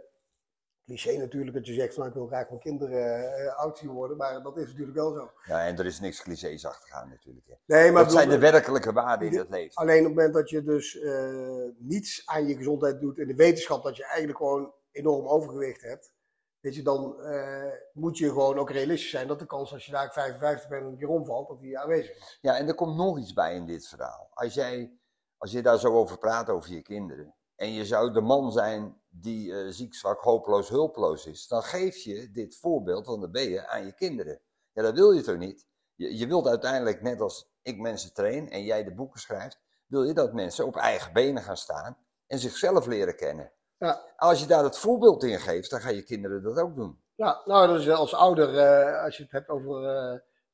cliché 0.87 1.17
natuurlijk 1.17 1.55
dat 1.57 1.67
je 1.67 1.73
zegt 1.75 1.95
van, 1.95 2.03
nou, 2.03 2.09
ik 2.09 2.15
wil 2.19 2.27
graag 2.27 2.49
mijn 2.49 2.61
kinderen 2.61 3.35
eh, 3.35 3.57
oud 3.59 3.79
zien 3.79 3.91
worden, 3.91 4.17
maar 4.17 4.43
dat 4.43 4.57
is 4.57 4.67
natuurlijk 4.67 4.97
wel 4.97 5.13
zo. 5.13 5.31
Ja, 5.45 5.67
en 5.67 5.79
er 5.79 5.87
is 5.87 6.01
niks 6.01 6.23
clichés 6.23 6.67
achtergaan 6.67 7.09
natuurlijk. 7.09 7.47
Hè. 7.47 7.55
Nee, 7.77 7.91
maar 7.93 8.03
Dat 8.03 8.13
zijn 8.13 8.29
de 8.29 8.39
werkelijke 8.39 8.93
waarden 8.93 9.25
in 9.27 9.31
Die- 9.33 9.41
het 9.41 9.51
leven. 9.51 9.75
Alleen 9.75 9.99
op 10.01 10.05
het 10.07 10.15
moment 10.15 10.35
dat 10.35 10.51
je 10.51 10.63
dus 10.63 10.99
eh, 10.99 11.65
niets 11.79 12.23
aan 12.27 12.47
je 12.47 12.57
gezondheid 12.57 13.01
doet 13.01 13.19
in 13.19 13.27
de 13.27 13.35
wetenschap 13.35 13.83
dat 13.83 13.97
je 13.97 14.05
eigenlijk 14.05 14.39
gewoon 14.39 14.73
enorm 14.91 15.27
overgewicht 15.27 15.83
hebt, 15.83 16.13
weet 16.61 16.75
je, 16.75 16.83
dan 16.83 17.21
eh, 17.21 17.73
moet 17.93 18.19
je 18.19 18.29
gewoon 18.29 18.59
ook 18.59 18.71
realistisch 18.71 19.11
zijn 19.11 19.29
dat 19.29 19.39
de 19.39 19.47
kans 19.47 19.73
als 19.73 19.87
je 19.87 19.93
daar 19.93 20.13
55 20.13 20.69
bent 20.69 20.83
en 20.83 20.89
een 20.89 20.99
keer 20.99 21.09
omvalt, 21.09 21.49
dat 21.49 21.61
die 21.61 21.79
aanwezig 21.79 22.17
is. 22.17 22.39
Ja, 22.41 22.57
en 22.57 22.69
er 22.69 22.75
komt 22.75 22.97
nog 22.97 23.19
iets 23.19 23.33
bij 23.33 23.55
in 23.55 23.67
dit 23.67 23.89
verhaal. 23.89 24.29
Als 24.33 24.55
jij, 24.55 24.93
als 25.37 25.53
je 25.53 25.63
daar 25.63 25.79
zo 25.79 25.93
over 25.95 26.19
praat, 26.19 26.49
over 26.51 26.71
je 26.71 26.83
kinderen, 26.83 27.35
en 27.57 27.73
je 27.73 27.85
zou 27.85 28.13
de 28.13 28.21
man 28.21 28.53
zijn 28.53 29.01
die 29.09 29.55
eh, 29.55 29.67
ziek, 29.69 29.95
zwak, 29.95 30.21
hopeloos, 30.21 30.69
hulpeloos 30.69 31.27
is, 31.27 31.49
dan 31.49 31.63
geef 31.63 31.97
je 31.97 32.31
dit 32.31 32.57
voorbeeld, 32.57 33.07
want 33.07 33.21
dan 33.21 33.31
ben 33.31 33.49
je 33.49 33.69
aan 33.69 33.85
je 33.85 33.93
kinderen. 33.93 34.41
Ja, 34.73 34.83
dat 34.83 34.95
wil 34.95 35.13
je 35.13 35.23
toch 35.23 35.37
niet? 35.37 35.67
Je, 35.95 36.19
je 36.19 36.27
wilt 36.27 36.47
uiteindelijk, 36.47 37.03
net 37.03 37.21
als 37.21 37.51
ik 37.63 37.79
mensen 37.79 38.15
train 38.15 38.51
en 38.51 38.65
jij 38.65 38.85
de 38.85 38.95
boeken 38.95 39.21
schrijft, 39.21 39.61
wil 39.87 40.05
je 40.05 40.15
dat 40.15 40.33
mensen 40.33 40.67
op 40.67 40.77
eigen 40.77 41.13
benen 41.13 41.43
gaan 41.43 41.57
staan 41.57 41.99
en 42.27 42.39
zichzelf 42.39 42.87
leren 42.87 43.17
kennen. 43.17 43.53
Ja. 43.79 44.03
Als 44.17 44.41
je 44.41 44.47
daar 44.47 44.65
het 44.65 44.79
voorbeeld 44.79 45.25
in 45.25 45.41
geeft, 45.41 45.71
dan 45.71 45.81
gaan 45.81 45.95
je 45.95 46.03
kinderen 46.03 46.43
dat 46.43 46.59
ook 46.59 46.77
doen. 46.77 47.01
Ja, 47.15 47.43
nou, 47.45 47.69
dus 47.69 47.91
als 47.91 48.15
ouder, 48.15 48.59
eh, 48.59 49.05
als 49.05 49.17
je 49.17 49.23
het 49.23 49.33
hebt 49.33 49.49
over 49.49 49.81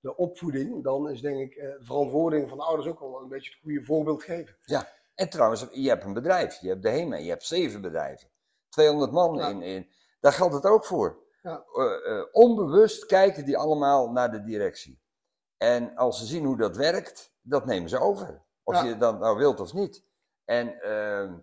de 0.01 0.17
opvoeding, 0.17 0.83
dan 0.85 1.11
is 1.11 1.21
denk 1.21 1.38
ik 1.38 1.55
de 1.55 1.79
verantwoording 1.81 2.49
van 2.49 2.59
de 2.59 2.65
ouders 2.65 2.88
ook 2.88 3.01
wel 3.01 3.21
een 3.21 3.29
beetje 3.29 3.51
het 3.51 3.61
goede 3.62 3.85
voorbeeld 3.85 4.23
geven. 4.23 4.57
En 5.23 5.29
trouwens, 5.29 5.67
je 5.73 5.89
hebt 5.89 6.05
een 6.05 6.13
bedrijf, 6.13 6.61
je 6.61 6.69
hebt 6.69 6.83
de 6.83 6.89
HEMA, 6.91 7.17
je 7.17 7.29
hebt 7.29 7.45
zeven 7.45 7.81
bedrijven. 7.81 8.29
200 8.69 9.13
man 9.13 9.37
Ja. 9.37 9.49
in, 9.49 9.63
in. 9.63 9.91
Daar 10.21 10.33
geldt 10.33 10.55
het 10.55 10.65
ook 10.67 10.85
voor. 10.85 11.19
Ja. 11.43 11.65
Eh, 11.75 12.19
eh, 12.19 12.25
onbewust 12.33 13.07
kijken 13.07 13.45
die 13.45 13.59
allemaal 13.59 14.11
naar 14.11 14.31
de 14.31 14.43
directie. 14.45 15.01
En 15.57 15.97
als 15.97 16.19
ze 16.19 16.25
zien 16.27 16.45
hoe 16.45 16.57
dat 16.57 16.77
werkt, 16.77 17.33
dat 17.43 17.67
nemen 17.67 17.89
ze 17.89 17.99
over. 17.99 18.43
Of 18.63 18.75
Ja. 18.75 18.83
je 18.85 18.97
dat 18.97 19.19
nou 19.19 19.37
wilt 19.39 19.61
of 19.61 19.73
niet. 19.73 20.05
En 20.45 20.81
ehm, 20.81 21.39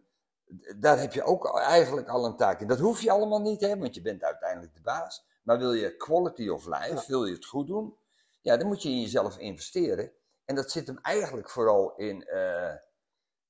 daar 0.78 1.00
heb 1.00 1.13
je 1.13 1.24
ook 1.24 1.58
eigenlijk 1.58 2.08
al 2.08 2.26
een 2.26 2.36
taak 2.38 2.60
in. 2.62 2.68
Dat 2.68 2.80
hoef 2.80 3.02
je 3.02 3.12
allemaal 3.12 3.42
niet, 3.42 3.62
hè, 3.62 3.78
want 3.78 3.96
je 3.96 4.02
bent 4.02 4.24
uiteindelijk 4.24 4.74
de 4.76 4.82
baas. 4.82 5.26
Maar 5.44 5.58
wil 5.58 5.74
je 5.74 5.96
quality 5.98 6.48
of 6.50 6.65
life, 6.65 6.94
Ja. 6.94 7.04
wil 7.08 7.26
je 7.26 7.34
het 7.34 7.46
goed 7.46 7.68
doen, 7.68 7.98
ja, 8.42 8.58
dan 8.58 8.68
moet 8.68 8.82
je 8.84 8.89
in 8.89 9.02
jezelf 9.02 9.38
investeren. 9.38 10.12
En 10.46 10.56
dat 10.56 10.72
zit 10.72 10.88
hem 10.88 11.00
eigenlijk 11.02 11.50
vooral 11.50 11.94
in, 11.96 12.24
eh, 12.28 12.74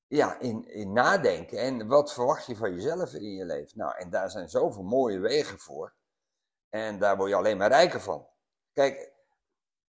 ja, 0.09 0.39
in, 0.39 0.67
in 0.67 0.93
nadenken. 0.93 1.57
En 1.57 1.87
wat 1.87 2.13
verwacht 2.13 2.45
je 2.45 2.55
van 2.55 2.73
jezelf 2.73 3.13
in 3.13 3.33
je 3.33 3.45
leven? 3.45 3.77
Nou, 3.77 3.97
en 3.97 4.09
daar 4.09 4.29
zijn 4.31 4.49
zoveel 4.49 4.83
mooie 4.83 5.19
wegen 5.19 5.59
voor. 5.59 5.93
En 6.69 6.99
daar 6.99 7.17
word 7.17 7.29
je 7.29 7.35
alleen 7.35 7.57
maar 7.57 7.69
rijker 7.69 8.01
van. 8.01 8.27
Kijk, 8.73 9.11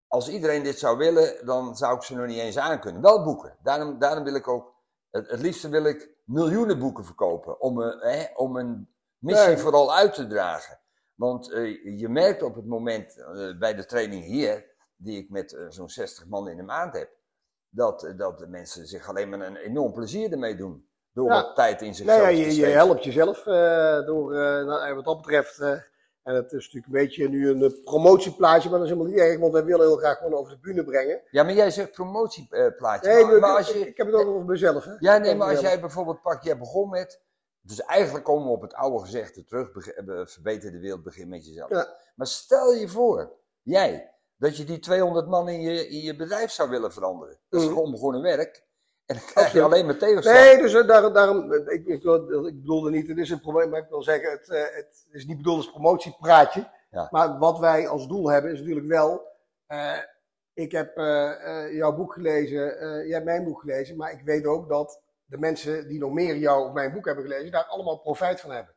als 0.07 0.29
iedereen 0.29 0.63
dit 0.63 0.79
zou 0.79 0.97
willen, 0.97 1.45
dan 1.45 1.75
zou 1.75 1.95
ik 1.95 2.03
ze 2.03 2.15
nog 2.15 2.25
niet 2.27 2.39
eens 2.39 2.57
aankunnen. 2.57 3.01
Wel 3.01 3.23
boeken. 3.23 3.57
Daarom, 3.63 3.99
daarom 3.99 4.23
wil 4.23 4.35
ik 4.35 4.47
ook, 4.47 4.73
het, 5.09 5.29
het 5.29 5.39
liefste 5.39 5.69
wil 5.69 5.83
ik 5.85 6.09
miljoenen 6.23 6.79
boeken 6.79 7.05
verkopen. 7.05 7.61
Om, 7.61 7.79
een- 7.81 7.99
hè, 7.99 8.25
om 8.35 8.55
een 8.55 8.89
missie 9.17 9.47
Nee. 9.47 9.57
vooral 9.57 9.95
uit 9.95 10.13
te 10.13 10.27
dragen. 10.27 10.79
Want 11.15 11.51
eh, 11.51 11.99
je 11.99 12.09
merkt 12.09 12.41
op 12.43 12.55
het 12.55 12.65
moment 12.65 13.17
eh, 13.17 13.57
bij 13.57 13.73
de 13.75 13.85
training 13.85 14.23
hier, 14.23 14.65
die 14.95 15.17
ik 15.23 15.29
met 15.29 15.53
eh, 15.53 15.65
zo'n 15.69 15.89
60 15.89 16.27
man 16.27 16.47
in 16.49 16.57
de 16.57 16.63
maand 16.63 16.93
heb, 16.93 17.09
dat, 17.77 18.03
eh, 18.03 18.17
dat 18.17 18.39
de 18.39 18.47
mensen 18.47 18.87
zich 18.87 19.09
alleen 19.09 19.29
maar 19.29 19.41
een 19.41 19.55
enorm 19.55 19.93
plezier 19.93 20.31
ermee 20.31 20.55
doen. 20.55 20.87
Door 21.13 21.27
Ja. 21.27 21.41
wat 21.41 21.55
tijd 21.55 21.81
in 21.81 21.95
zichzelf 21.95 22.21
Nou 22.21 22.31
ja, 22.31 22.43
te 22.43 22.55
je, 22.55 22.59
je 22.59 22.65
helpt 22.65 23.03
jezelf 23.03 23.45
eh, 23.45 24.05
door, 24.05 24.33
eh, 24.33 24.65
nou, 24.65 24.95
wat 24.95 25.05
dat 25.05 25.17
betreft, 25.17 25.59
en 25.59 26.35
het 26.35 26.51
is 26.51 26.65
natuurlijk 26.65 26.85
een 26.85 26.91
beetje 26.91 27.29
nu 27.29 27.49
een 27.49 27.81
promotieplaatje, 27.83 28.69
maar 28.69 28.79
dat 28.79 28.87
is 28.87 28.93
helemaal 28.93 29.13
niet 29.13 29.23
erg, 29.23 29.39
want 29.39 29.53
wij 29.53 29.63
willen 29.63 29.87
heel 29.87 29.97
graag 29.97 30.17
gewoon 30.17 30.33
over 30.33 30.51
de 30.51 30.59
bühne 30.59 30.83
brengen. 30.83 31.21
Ja, 31.31 31.43
maar 31.43 31.53
jij 31.53 31.71
zegt 31.71 31.91
promotieplaatje. 31.91 33.13
Nee, 33.13 33.39
maar, 33.39 33.57
als 33.57 33.71
je, 33.71 33.87
ik 33.87 33.97
heb 33.97 34.07
het 34.07 34.15
ook 34.15 34.27
over 34.27 34.45
mezelf. 34.45 34.85
Hè? 34.85 34.91
Ja, 34.99 35.17
nee, 35.17 35.35
maar 35.35 35.49
als 35.49 35.59
jij 35.59 35.79
bijvoorbeeld 35.79 36.21
pakt, 36.21 36.43
jij 36.43 36.57
begon 36.57 36.89
met. 36.89 37.21
Dus 37.61 37.81
eigenlijk 37.81 38.25
komen 38.25 38.47
we 38.47 38.53
op 38.53 38.61
het 38.61 38.73
oude 38.73 38.99
gezegde 38.99 39.43
terug. 39.43 39.69
Verbeter 40.31 40.71
de 40.71 40.79
wereld, 40.79 41.03
begin 41.03 41.27
met 41.27 41.45
jezelf. 41.45 41.69
Ja. 41.69 41.87
Maar 42.15 42.27
stel 42.27 42.73
je 42.73 42.87
voor, 42.87 43.31
jij, 43.61 44.16
dat 44.37 44.57
je 44.57 44.63
die 44.63 44.79
200 44.79 45.27
man 45.27 45.49
in 45.49 45.61
je, 45.61 45.87
in 45.87 45.99
je 45.99 46.15
bedrijf 46.15 46.51
zou 46.51 46.69
willen 46.69 46.93
veranderen. 46.93 47.37
Dat 47.49 47.59
is 47.61 47.65
Mhm. 47.67 47.75
gewoon 47.75 47.91
begonnen 47.91 48.21
werk. 48.21 48.65
En 49.05 49.15
dan 49.15 49.25
krijg 49.25 49.51
je 49.51 49.61
alleen 49.61 49.85
maar 49.85 49.97
tegenslag. 49.97 50.33
Nee, 50.35 50.57
dus 50.57 50.73
eh, 50.73 50.87
daarom, 50.87 51.13
daarom 51.13 51.53
ik, 51.53 51.67
ik, 51.67 51.87
ik 51.87 52.01
bedoelde 52.61 52.89
niet, 52.89 53.07
het 53.07 53.17
is 53.17 53.29
een 53.29 53.41
probleem, 53.41 53.69
maar 53.69 53.79
ik 53.81 53.89
wil 53.89 54.03
zeggen, 54.03 54.31
het, 54.31 54.49
eh, 54.49 54.61
het 54.75 55.05
is 55.11 55.25
niet 55.25 55.37
bedoeld 55.37 55.57
als 55.57 55.71
promotiepraatje. 55.71 56.69
Ja. 56.91 57.07
Maar 57.11 57.37
wat 57.37 57.59
wij 57.59 57.87
als 57.87 58.07
doel 58.07 58.29
hebben 58.29 58.51
is 58.51 58.59
natuurlijk 58.59 58.87
wel, 58.87 59.21
eh, 59.67 59.97
ik 60.53 60.71
heb 60.71 60.97
eh, 60.97 61.65
eh, 61.65 61.73
jouw 61.75 61.95
boek 61.95 62.13
gelezen, 62.13 62.79
eh, 62.79 62.87
jij 63.05 63.13
hebt 63.13 63.25
mijn 63.25 63.43
boek 63.43 63.59
gelezen, 63.59 63.97
maar 63.97 64.11
ik 64.11 64.21
weet 64.25 64.45
ook 64.45 64.69
dat 64.69 65.01
de 65.25 65.37
mensen 65.37 65.87
die 65.87 65.99
nog 65.99 66.11
meer 66.11 66.35
jouw 66.37 66.65
of 66.67 66.73
mijn 66.73 66.93
boek 66.93 67.05
hebben 67.05 67.23
gelezen, 67.23 67.51
daar 67.51 67.65
allemaal 67.65 67.97
profijt 67.99 68.39
van 68.39 68.51
hebben. 68.51 68.73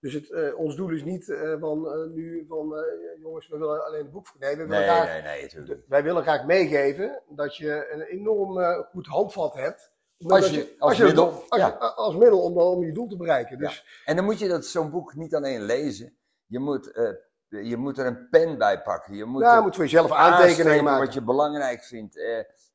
Dus 0.00 0.12
het, 0.14 0.30
eh, 0.30 0.58
ons 0.58 0.76
doel 0.76 0.90
is 0.90 1.04
niet 1.04 1.28
eh, 1.28 1.54
van 1.60 1.92
eh, 1.92 2.08
nu 2.10 2.44
van, 2.48 2.74
jongens, 3.20 3.48
we 3.48 3.58
willen 3.58 3.84
alleen 3.86 4.02
het 4.02 4.12
boek 4.12 4.26
voor. 4.26 4.40
Nee, 4.40 4.56
we 4.56 4.66
willen 4.66 4.78
Nee, 4.86 4.88
graag 4.88 5.06
nee, 5.12 5.22
nee, 5.22 5.42
natuurlijk. 5.42 5.80
wij 5.88 6.02
willen 6.02 6.22
graag 6.22 6.44
meegeven 6.44 7.22
dat 7.28 7.56
je 7.56 7.90
een 7.92 8.00
enorm 8.00 8.84
goed 8.90 9.06
handvat 9.06 9.54
hebt. 9.54 9.90
Als 10.26 10.50
je- 10.50 10.74
als 10.78 10.98
middel, 10.98 11.44
als, 11.48 11.60
ja. 11.60 11.68
als 11.76 12.16
middel 12.16 12.40
om, 12.42 12.58
om 12.58 12.84
je 12.84 12.92
doel 12.92 13.08
te 13.08 13.16
bereiken. 13.16 13.58
Dus 13.58 14.02
En 14.04 14.16
dan 14.16 14.24
moet 14.24 14.38
je 14.38 14.48
dat 14.48 14.66
zo'n 14.66 14.90
boek 14.90 15.14
niet 15.14 15.34
alleen 15.34 15.62
lezen. 15.62 16.16
Je 16.46 16.58
moet, 16.58 16.90
je 17.48 17.76
moet 17.76 17.98
er 17.98 18.06
een 18.06 18.28
pen 18.30 18.58
bij 18.58 18.82
pakken. 18.82 19.14
Je 19.14 19.24
moet 19.24 19.42
er 19.42 19.54
je 19.54 19.60
moet 19.60 19.74
voor 19.74 19.84
jezelf 19.84 20.12
aantekeningen 20.12 20.84
maken. 20.84 21.04
wat 21.04 21.14
je 21.14 21.22
belangrijk 21.22 21.82
vindt. 21.84 22.14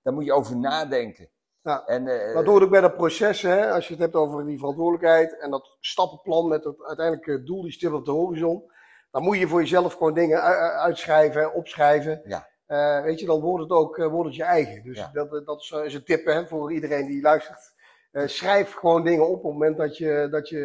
Daar 0.01 0.13
moet 0.13 0.25
je 0.25 0.33
over 0.33 0.57
nadenken. 0.57 1.29
Ja. 1.67 1.85
En, 1.85 2.33
Dat 2.33 2.45
hoort 2.45 2.63
ook 2.63 2.69
bij 2.69 2.81
dat 2.81 2.95
proces, 2.95 3.41
hè, 3.41 3.71
als 3.71 3.87
je 3.87 3.93
het 3.93 4.01
hebt 4.01 4.15
over 4.15 4.45
die 4.45 4.57
verantwoordelijkheid 4.57 5.39
en 5.39 5.51
dat 5.51 5.77
stappenplan 5.79 6.47
met 6.47 6.63
het 6.63 6.83
uiteindelijke 6.83 7.43
doel, 7.43 7.61
die 7.61 7.71
stip 7.71 7.93
op 7.93 8.05
de 8.05 8.11
horizon. 8.11 8.71
Dan 9.11 9.23
moet 9.23 9.37
je 9.37 9.47
voor 9.47 9.59
jezelf 9.59 9.93
gewoon 9.93 10.13
dingen 10.13 10.41
uitschrijven, 10.79 11.53
opschrijven. 11.53 12.21
Ja. 12.25 12.47
Eh, 12.65 13.03
weet 13.03 13.19
je, 13.19 13.25
dan 13.25 13.41
wordt 13.41 13.63
het 13.63 13.71
ook 13.71 13.97
eh, 13.97 14.07
wordt 14.07 14.27
het 14.27 14.35
je 14.37 14.43
eigen. 14.43 14.83
Dus 14.83 14.97
Ja. 14.97 15.09
dat, 15.13 15.45
dat 15.45 15.61
is, 15.61 15.71
is 15.71 15.93
een 15.93 16.03
tip 16.03 16.25
hè, 16.25 16.47
voor 16.47 16.73
iedereen 16.73 17.07
die 17.07 17.21
luistert. 17.21 17.75
Schrijf 18.11 18.73
gewoon 18.73 19.03
dingen 19.03 19.27
op 19.27 19.33
op 19.35 19.43
het 19.43 19.51
moment 19.51 19.77
dat 19.77 19.97
je, 19.97 20.27
dat 20.31 20.49
je 20.49 20.59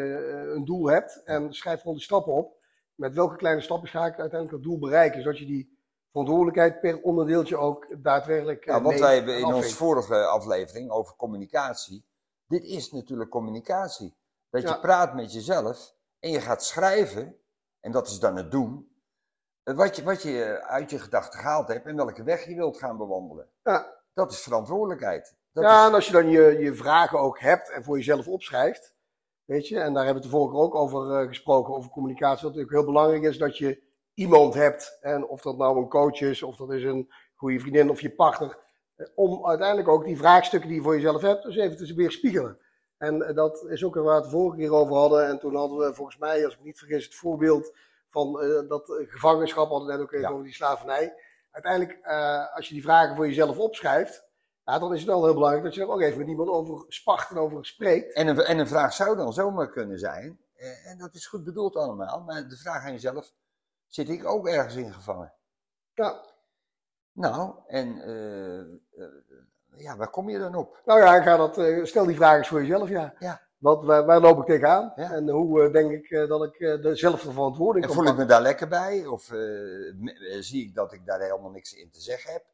een 0.55 0.65
doel 0.65 0.87
hebt. 0.91 1.23
En 1.25 1.53
schrijf 1.53 1.81
gewoon 1.81 1.97
de 1.97 2.03
stappen 2.03 2.33
op. 2.33 2.57
Met 2.95 3.15
welke 3.15 3.37
kleine 3.37 3.61
stappen 3.61 3.88
ga 3.88 4.07
ik 4.07 4.19
uiteindelijk 4.19 4.51
het 4.53 4.62
doel 4.62 4.79
bereiken? 4.79 5.23
Zodat 5.23 5.38
je 5.38 5.47
die 5.47 5.79
verantwoordelijkheid 6.12 6.81
per 6.81 7.01
onderdeeltje 7.03 7.57
ook 7.57 7.87
daadwerkelijk. 8.03 8.61
eh, 8.61 8.66
Ja, 8.66 8.72
want 8.72 8.87
mee 8.94 9.01
wij 9.01 9.14
hebben 9.14 9.37
in 9.37 9.44
afvinkt. 9.44 9.64
onze 9.64 9.77
vorige 9.77 10.27
aflevering 10.27 10.90
over 10.90 11.16
communicatie. 11.16 12.05
Dit 12.46 12.64
is 12.64 12.92
natuurlijk 12.92 13.31
communicatie. 13.31 14.14
Dat 14.51 14.62
je 14.62 14.81
praat 14.81 15.14
met 15.14 15.33
jezelf 15.33 15.94
en 16.18 16.31
je 16.31 16.40
gaat 16.40 16.64
schrijven, 16.64 17.37
en 17.81 17.92
dat 17.92 18.07
is 18.09 18.18
dan 18.18 18.37
het 18.37 18.51
doen, 18.51 18.96
eh, 19.62 19.75
wat 19.75 19.96
je, 19.96 20.03
wat 20.03 20.22
je 20.22 20.62
uit 20.62 20.90
je 20.90 20.98
gedachten 20.98 21.40
gehaald 21.40 21.68
hebt 21.68 21.87
en 21.87 21.96
welke 21.96 22.22
weg 22.22 22.44
je 22.44 22.55
wilt 22.55 22.79
gaan 22.79 22.96
bewandelen. 22.96 23.48
Ja. 23.62 24.01
Dat 24.14 24.31
is 24.33 24.40
verantwoordelijkheid. 24.40 25.35
Dat 25.53 25.64
ja, 25.64 25.81
is, 25.83 25.88
en 25.88 25.94
als 25.94 26.07
je 26.07 26.12
dan 26.12 26.29
je, 26.29 26.59
je 26.59 26.75
vragen 26.75 27.18
ook 27.18 27.40
hebt 27.40 27.70
en 27.70 27.85
voor 27.85 27.96
jezelf 27.96 28.29
opschrijft, 28.29 28.94
weet 29.44 29.68
je, 29.68 29.81
en 29.81 29.94
daar 29.94 30.05
hebben 30.05 30.22
we 30.22 30.29
het 30.29 30.37
de 30.38 30.38
vorige 30.38 30.57
ook 30.57 30.75
over 30.75 31.20
eh, 31.20 31.27
gesproken, 31.29 31.75
over 31.75 31.90
communicatie, 31.90 32.42
dat 32.42 32.55
natuurlijk 32.55 32.72
heel 32.72 32.85
belangrijk 32.92 33.22
is 33.22 33.38
dat 33.38 33.59
je 33.59 33.83
iemand 34.14 34.55
hebt, 34.55 34.98
en 35.01 35.27
of 35.27 35.42
dat 35.42 35.57
nou 35.57 35.79
een 35.79 35.88
coach 35.88 36.20
is, 36.20 36.42
of 36.42 36.57
dat 36.57 36.72
is 36.72 36.85
een 36.85 37.12
goede 37.35 37.61
vriendin 37.61 37.90
of 37.90 38.01
je 38.01 38.14
partner, 38.14 38.59
eh, 38.96 39.07
om 39.14 39.46
uiteindelijk 39.46 39.88
ook 39.88 40.05
die 40.05 40.16
vraagstukken 40.16 40.68
die 40.68 40.79
je 40.79 40.85
voor 40.85 40.94
jezelf 40.94 41.20
hebt, 41.22 41.42
dus 41.42 41.57
even 41.57 41.77
te 41.77 41.94
weer 41.94 42.11
spiegelen. 42.11 42.59
En 42.98 43.22
eh, 43.22 43.35
dat 43.35 43.64
is 43.68 43.85
ook 43.85 43.94
waar 43.94 44.05
we 44.05 44.11
het 44.11 44.25
de 44.25 44.31
vorige 44.31 44.57
keer 44.57 44.72
over 44.72 44.94
hadden, 44.94 45.27
en 45.27 45.38
toen 45.38 45.57
hadden 45.57 45.79
we 45.79 45.94
volgens 45.94 46.18
mij, 46.18 46.44
als 46.44 46.53
ik 46.53 46.59
me 46.61 46.66
niet 46.66 46.79
vergis, 46.79 47.05
het 47.05 47.14
voorbeeld 47.14 47.77
van 48.11 48.40
eh, 48.40 48.68
dat 48.68 49.05
gevangenschap, 49.09 49.68
hadden 49.68 49.87
we 49.87 49.92
net 49.92 50.03
ook 50.03 50.12
even 50.12 50.27
Ja. 50.27 50.33
over 50.33 50.44
die 50.44 50.55
slavernij. 50.55 51.14
Uiteindelijk, 51.51 52.07
als 52.55 52.68
je 52.68 52.75
die 52.75 52.83
vragen 52.83 53.16
voor 53.16 53.27
jezelf 53.27 53.59
opschrijft, 53.59 54.25
ja, 54.64 54.79
dan 54.79 54.92
is 54.92 54.98
het 55.01 55.09
wel 55.09 55.25
heel 55.25 55.35
belangrijk 55.35 55.64
dat 55.64 55.75
je 55.75 55.81
er 55.81 55.88
ook 55.90 56.01
even 56.01 56.18
met 56.18 56.29
iemand 56.29 56.48
over 56.48 56.85
spart 56.88 57.31
en 57.31 57.37
over 57.37 57.64
spreekt. 57.66 58.12
En 58.14 58.27
een, 58.27 58.40
en 58.40 58.59
een 58.59 58.66
vraag 58.68 58.92
zou 58.92 59.16
dan 59.16 59.33
zomaar 59.33 59.68
kunnen 59.68 59.98
zijn, 59.98 60.40
en 60.85 60.98
dat 60.98 61.14
is 61.14 61.27
goed 61.27 61.44
bedoeld 61.44 61.77
allemaal, 61.77 62.20
maar 62.20 62.48
de 62.48 62.57
vraag 62.57 62.85
aan 62.85 62.92
jezelf, 62.92 63.33
zit 63.95 64.09
ik 64.09 64.25
ook 64.25 64.49
ergens 64.49 64.75
in 64.75 64.93
gevangen? 64.93 65.33
Ja, 65.95 66.21
Nou, 67.13 67.55
en 67.67 68.03
eh, 68.03 68.61
eh, 68.61 68.67
ja, 69.77 69.97
waar 69.97 70.11
kom 70.11 70.29
je 70.29 70.39
dan 70.39 70.55
op? 70.55 70.81
nou 70.85 71.01
ja, 71.01 71.17
ik 71.17 71.23
ga 71.23 71.37
dat, 71.37 71.59
eh, 71.59 71.85
stel 71.85 72.05
die 72.05 72.17
vraag 72.17 72.37
eens 72.37 72.49
voor 72.49 72.61
jezelf, 72.61 72.89
ja. 72.89 73.15
Ja. 73.19 73.41
Wat, 73.59 73.85
waar, 73.85 74.05
waar 74.05 74.21
loop 74.21 74.39
ik 74.39 74.45
tegenaan? 74.45 74.93
Ja. 74.97 75.13
En 75.13 75.29
hoe 75.29 75.71
denk 75.71 75.91
ik 75.91 76.29
dat 76.29 76.45
ik 76.45 76.59
de 76.59 76.97
zelf 76.97 77.23
de 77.23 77.33
verantwoording 77.33 77.85
En 77.85 77.93
voel 77.93 78.07
ik 78.07 78.17
me 78.17 78.25
daar 78.25 78.43
lekker 78.43 78.69
bij? 78.69 79.07
Of 79.07 79.25
zie 80.41 80.67
ik 80.67 80.75
dat 80.75 80.93
ik 80.93 81.07
daar 81.07 81.21
helemaal 81.21 81.51
niks 81.51 81.73
in 81.73 81.91
te 81.91 82.01
zeggen 82.01 82.33
heb? 82.33 82.45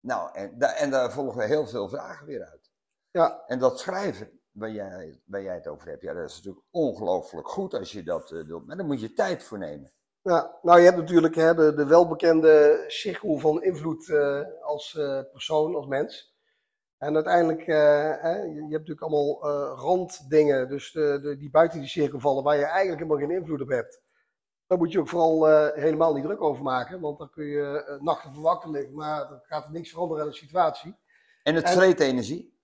Nou, 0.00 0.34
en, 0.34 0.58
da 0.58 0.74
en 0.74 0.90
daar 0.90 1.12
volgen 1.12 1.46
heel 1.46 1.66
veel 1.66 1.88
vragen 1.88 2.26
weer 2.26 2.44
uit. 2.44 2.70
Ja, 3.10 3.42
En 3.46 3.58
dat 3.58 3.80
schrijven, 3.80 4.40
waar 4.50 4.70
jij, 4.70 5.20
waar 5.24 5.42
jij 5.42 5.54
het 5.54 5.66
over 5.66 5.88
hebt, 5.88 6.02
ja, 6.02 6.12
dat 6.12 6.28
is 6.30 6.36
natuurlijk 6.36 6.64
ongelooflijk 6.70 7.48
goed 7.48 7.74
als 7.74 7.92
je 7.92 8.02
dat 8.02 8.28
doet. 8.28 8.66
Maar 8.66 8.76
daar 8.76 8.86
moet 8.86 9.00
je 9.00 9.12
tijd 9.12 9.42
voor 9.42 9.58
nemen. 9.58 9.92
Ja, 10.22 10.58
nou 10.62 10.78
je 10.78 10.84
hebt 10.84 10.96
natuurlijk 10.96 11.34
hè, 11.34 11.54
de, 11.54 11.74
de 11.74 11.86
welbekende 11.86 12.84
cirkel 12.86 13.38
van 13.38 13.62
invloed 13.62 14.08
eh, 14.08 14.40
als 14.60 14.96
eh, 14.96 15.20
persoon, 15.32 15.74
als 15.74 15.86
mens. 15.86 16.36
En 16.98 17.14
uiteindelijk, 17.14 17.60
eh, 17.60 18.22
hè, 18.22 18.42
je, 18.42 18.60
hebt 18.60 18.70
natuurlijk 18.70 19.00
allemaal 19.00 19.46
randdingen, 19.76 20.68
dus 20.68 20.92
de, 20.92 21.18
de, 21.22 21.36
die 21.36 21.50
buiten 21.50 21.78
die 21.80 21.88
cirkel 21.88 22.20
vallen, 22.20 22.44
waar 22.44 22.56
je 22.56 22.64
eigenlijk 22.64 23.02
helemaal 23.02 23.28
geen 23.28 23.36
invloed 23.36 23.60
op 23.60 23.68
hebt. 23.68 24.02
Daar 24.66 24.78
moet 24.78 24.92
je 24.92 24.98
ook 24.98 25.08
vooral 25.08 25.46
helemaal 25.74 26.14
niet 26.14 26.24
druk 26.24 26.42
over 26.42 26.62
maken, 26.62 27.00
want 27.00 27.18
dan 27.18 27.30
kun 27.30 27.44
je 27.44 27.98
nachten 28.00 28.32
van 28.34 28.42
wakker 28.42 28.70
liggen, 28.70 28.94
maar 28.94 29.28
dan 29.28 29.40
gaat 29.42 29.64
er 29.64 29.72
niks 29.72 29.90
veranderen 29.90 30.24
aan 30.24 30.30
de 30.30 30.36
situatie. 30.36 30.96
En 31.42 31.54
het 31.54 31.70
vreet 31.70 32.00
energie. 32.00 32.58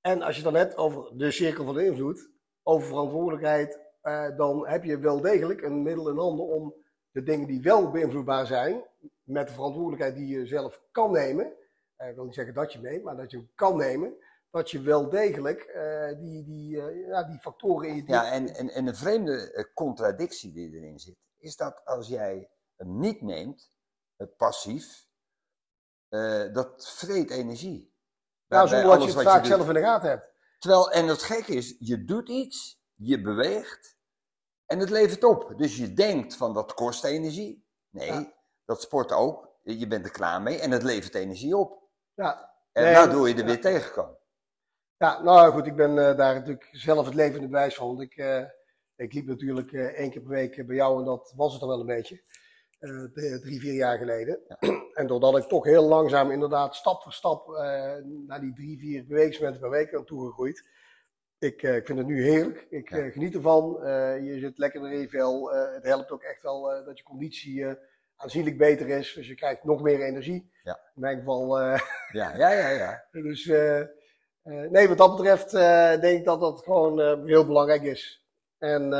En 0.00 0.22
als 0.22 0.36
je 0.36 0.42
dan 0.42 0.54
hebt 0.54 0.76
over 0.76 1.16
de 1.16 1.30
cirkel 1.30 1.64
van 1.64 1.80
invloed, 1.80 2.30
over 2.62 2.88
verantwoordelijkheid, 2.88 3.80
dan 4.36 4.66
heb 4.66 4.84
je 4.84 4.98
wel 4.98 5.20
degelijk 5.20 5.62
een 5.62 5.82
middel 5.82 6.08
in 6.08 6.16
handen 6.16 6.46
om 6.46 6.81
de 7.12 7.22
dingen 7.22 7.46
die 7.46 7.62
wel 7.62 7.90
beïnvloedbaar 7.90 8.46
zijn, 8.46 8.82
met 9.22 9.46
de 9.46 9.54
verantwoordelijkheid 9.54 10.16
die 10.16 10.26
je 10.26 10.46
zelf 10.46 10.80
kan 10.90 11.12
nemen, 11.12 11.52
eh, 11.96 12.08
ik 12.08 12.14
wil 12.14 12.24
niet 12.24 12.34
zeggen 12.34 12.54
dat 12.54 12.72
je 12.72 12.78
neemt, 12.78 13.04
maar 13.04 13.16
dat 13.16 13.30
je 13.30 13.46
kan 13.54 13.76
nemen, 13.76 14.16
dat 14.52 14.70
je 14.70 14.80
wel 14.80 15.08
degelijk 15.08 15.60
eh, 15.60 16.18
die, 16.18 16.44
die, 16.44 16.82
eh, 16.82 17.06
ja, 17.06 17.22
die 17.22 17.38
factoren 17.38 17.88
in 17.88 17.96
je 17.96 18.02
Ja, 18.06 18.32
en, 18.32 18.54
en, 18.54 18.70
en 18.70 18.86
een 18.86 18.96
vreemde 18.96 19.68
contradictie 19.74 20.52
die 20.52 20.74
erin 20.74 20.98
zit, 20.98 21.16
is 21.38 21.56
dat 21.56 21.84
als 21.84 22.08
jij 22.08 22.50
hem 22.76 22.98
niet 22.98 23.22
neemt, 23.22 23.72
eh, 24.16 24.26
passief, 24.36 25.10
dat 26.52 26.88
vreet 26.88 27.30
energie. 27.30 27.94
Waarbij 28.46 28.80
zonder 28.80 28.98
dat 28.98 29.08
je 29.08 29.18
het 29.18 29.28
vaak 29.28 29.44
zelf 29.44 29.68
in 29.68 29.74
de 29.74 29.80
gaten 29.80 30.08
hebt. 30.08 30.32
Terwijl, 30.58 30.90
en 30.90 31.06
het 31.06 31.22
gekke 31.22 31.52
is, 31.54 31.76
je 31.78 32.04
doet 32.04 32.28
iets, 32.28 32.82
je 32.94 33.20
beweegt 33.20 33.98
en 34.66 34.78
het 34.78 34.90
levert 34.90 35.24
op. 35.24 35.54
Dus 35.56 35.76
je 35.76 35.92
denkt 35.92 36.36
van 36.36 36.54
dat 36.54 36.74
kost 36.74 37.04
energie. 37.04 37.64
Nee, 37.90 38.06
Ja. 38.12 38.32
dat 38.64 38.82
sport 38.82 39.12
ook. 39.12 39.50
Je 39.62 39.86
bent 39.86 40.04
er 40.04 40.10
klaar 40.10 40.42
mee 40.42 40.58
en 40.58 40.70
het 40.70 40.82
levert 40.82 41.14
energie 41.14 41.56
op. 41.56 41.82
Ja, 42.14 42.50
En 42.72 42.84
Nee, 42.84 42.94
waardoor 42.94 43.28
je 43.28 43.34
er 43.34 43.40
ja. 43.40 43.46
weer 43.46 43.60
tegenkomt. 43.60 44.20
Ja, 44.96 45.22
nou 45.22 45.52
goed, 45.52 45.66
ik 45.66 45.76
ben 45.76 45.90
eh, 45.98 46.16
daar 46.16 46.34
natuurlijk 46.34 46.68
zelf 46.72 47.06
het 47.06 47.14
levende 47.14 47.46
bewijs 47.46 47.74
van. 47.74 48.00
Ik, 48.00 48.16
eh, 48.16 48.44
ik 48.96 49.12
liep 49.12 49.26
natuurlijk 49.26 49.72
eh, 49.72 49.84
één 49.84 50.10
keer 50.10 50.20
per 50.20 50.30
week 50.30 50.66
bij 50.66 50.76
jou 50.76 50.98
en 50.98 51.04
dat 51.04 51.32
was 51.36 51.50
het 51.52 51.60
dan 51.60 51.68
wel 51.68 51.80
een 51.80 51.86
beetje. 51.86 52.22
Drie, 53.40 53.60
vier 53.60 53.74
jaar 53.74 53.98
geleden. 53.98 54.40
En 54.92 55.06
doordat 55.06 55.36
ik 55.36 55.44
toch 55.44 55.64
heel 55.64 55.88
langzaam, 55.88 56.30
inderdaad, 56.30 56.74
stap 56.74 57.02
voor 57.02 57.12
stap 57.12 57.48
naar 58.26 58.40
die 58.40 58.54
drie, 58.54 58.78
vier 58.78 59.06
bewegingsmomenten 59.06 59.60
per 59.60 59.70
week 59.70 59.90
ben 59.90 60.04
toegegroeid. 60.04 60.64
Ik, 61.42 61.62
eh, 61.62 61.76
ik 61.76 61.86
vind 61.86 61.98
het 61.98 62.06
nu 62.06 62.22
heerlijk. 62.22 62.66
Ik 62.70 62.90
Ja. 62.90 62.96
eh, 62.98 63.12
geniet 63.12 63.34
ervan. 63.34 63.84
Eh, 63.84 64.24
je 64.24 64.38
zit 64.38 64.58
lekker 64.58 64.92
in 64.92 65.00
je 65.00 65.08
vel. 65.08 65.52
Eh, 65.52 65.74
het 65.74 65.84
helpt 65.84 66.10
ook 66.10 66.22
echt 66.22 66.42
wel 66.42 66.84
dat 66.84 66.98
je 66.98 67.04
conditie 67.04 67.66
aanzienlijk 68.16 68.58
beter 68.58 68.88
is. 68.88 69.14
Dus 69.14 69.28
je 69.28 69.34
krijgt 69.34 69.64
nog 69.64 69.82
meer 69.82 70.00
energie. 70.02 70.50
Ja. 70.62 70.74
In 70.94 71.00
mijn 71.00 71.18
geval 71.18 71.58
Ja, 72.20 72.36
ja, 72.36 72.50
ja, 72.50 72.68
ja. 72.68 73.04
dus 73.10 73.46
nee, 74.70 74.88
wat 74.88 74.98
dat 74.98 75.16
betreft 75.16 75.50
denk 76.00 76.18
ik 76.18 76.24
dat 76.24 76.40
dat 76.40 76.62
gewoon 76.62 77.26
heel 77.26 77.46
belangrijk 77.46 77.82
is. 77.82 78.26
En 78.58 78.90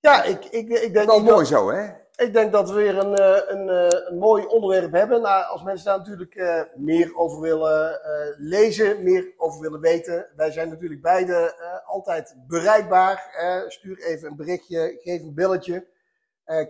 ja, 0.00 0.22
ik, 0.24 0.44
ik, 0.44 0.68
ik, 0.68 0.92
denk 0.92 1.06
Wel 1.06 1.24
dat, 1.24 1.32
mooi 1.32 1.44
zo, 1.44 1.70
hè? 1.70 1.92
Ik 2.18 2.32
denk 2.32 2.52
dat 2.52 2.70
we 2.70 2.74
weer 2.74 2.98
een, 2.98 3.14
eh, 3.14 3.40
een, 3.46 3.68
eh, 3.68 4.08
een 4.08 4.18
mooi 4.18 4.46
onderwerp 4.46 4.92
hebben. 4.92 5.22
Nou, 5.22 5.44
als 5.44 5.62
mensen 5.62 5.84
daar 5.86 5.98
natuurlijk 5.98 6.34
eh, 6.34 6.62
meer 6.74 7.16
over 7.16 7.40
willen 7.40 8.00
lezen, 8.36 9.02
meer 9.02 9.32
over 9.36 9.60
willen 9.60 9.80
weten. 9.80 10.26
Wij 10.36 10.50
zijn 10.50 10.68
natuurlijk 10.68 11.02
beide 11.02 11.54
altijd 11.86 12.34
bereikbaar. 12.46 13.34
Stuur 13.68 13.98
even 13.98 14.28
een 14.28 14.36
berichtje, 14.36 14.98
geef 15.02 15.22
een 15.22 15.34
belletje. 15.34 15.86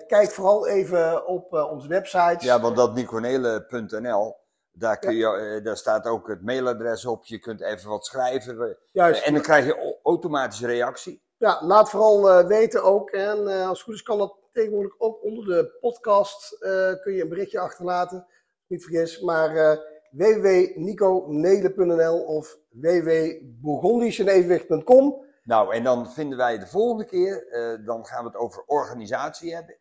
Kijk 0.07 0.31
vooral 0.31 0.69
even 0.69 1.27
op 1.27 1.53
onze 1.53 1.89
website. 1.89 2.45
Ja, 2.45 2.61
want 2.61 2.77
dat 2.77 2.95
niconele.nl, 2.95 4.37
daar, 4.73 4.99
kun 4.99 5.15
je, 5.15 5.61
daar 5.63 5.77
staat 5.77 6.07
ook 6.07 6.29
het 6.29 6.43
mailadres 6.43 7.05
op. 7.05 7.25
Je 7.25 7.39
kunt 7.39 7.63
even 7.63 7.91
wat 7.91 8.07
schrijven. 8.07 8.79
Juist. 8.93 9.25
En 9.25 9.33
dan 9.33 9.43
krijg 9.43 9.65
je 9.65 9.99
automatisch 10.03 10.61
reactie. 10.61 11.23
Ja, 11.37 11.59
laat 11.63 11.91
vooral 11.91 12.47
weten 12.47 12.83
ook. 12.83 13.11
En 13.11 13.47
als 13.47 13.79
het 13.79 13.87
goed 13.87 13.95
is 13.95 14.03
kan 14.03 14.19
dat 14.19 14.37
tegenwoordig 14.59 14.95
ook 14.99 15.25
onder 15.25 15.45
de 15.45 15.77
podcast. 15.81 16.53
eh, 16.53 16.93
kun 17.03 17.13
je 17.13 17.23
een 17.23 17.29
berichtje 17.29 17.59
achterlaten. 17.59 18.27
Niet 18.67 18.83
vergis. 18.83 19.21
Maar 19.21 19.57
eh 19.57 19.79
www.niconele.nl 20.11 22.25
of 22.25 22.59
www.bourgondischenevenwicht.com. 22.71 25.27
Nou, 25.45 25.75
en 25.75 25.85
dan 25.85 26.13
vinden 26.13 26.39
wij 26.39 26.59
de 26.59 26.67
volgende 26.67 27.05
keer, 27.05 27.49
eh, 27.49 27.87
dan 27.87 28.07
gaan 28.07 28.25
we 28.25 28.31
het 28.31 28.39
over 28.39 28.63
organisatie 28.67 29.55
hebben. 29.55 29.77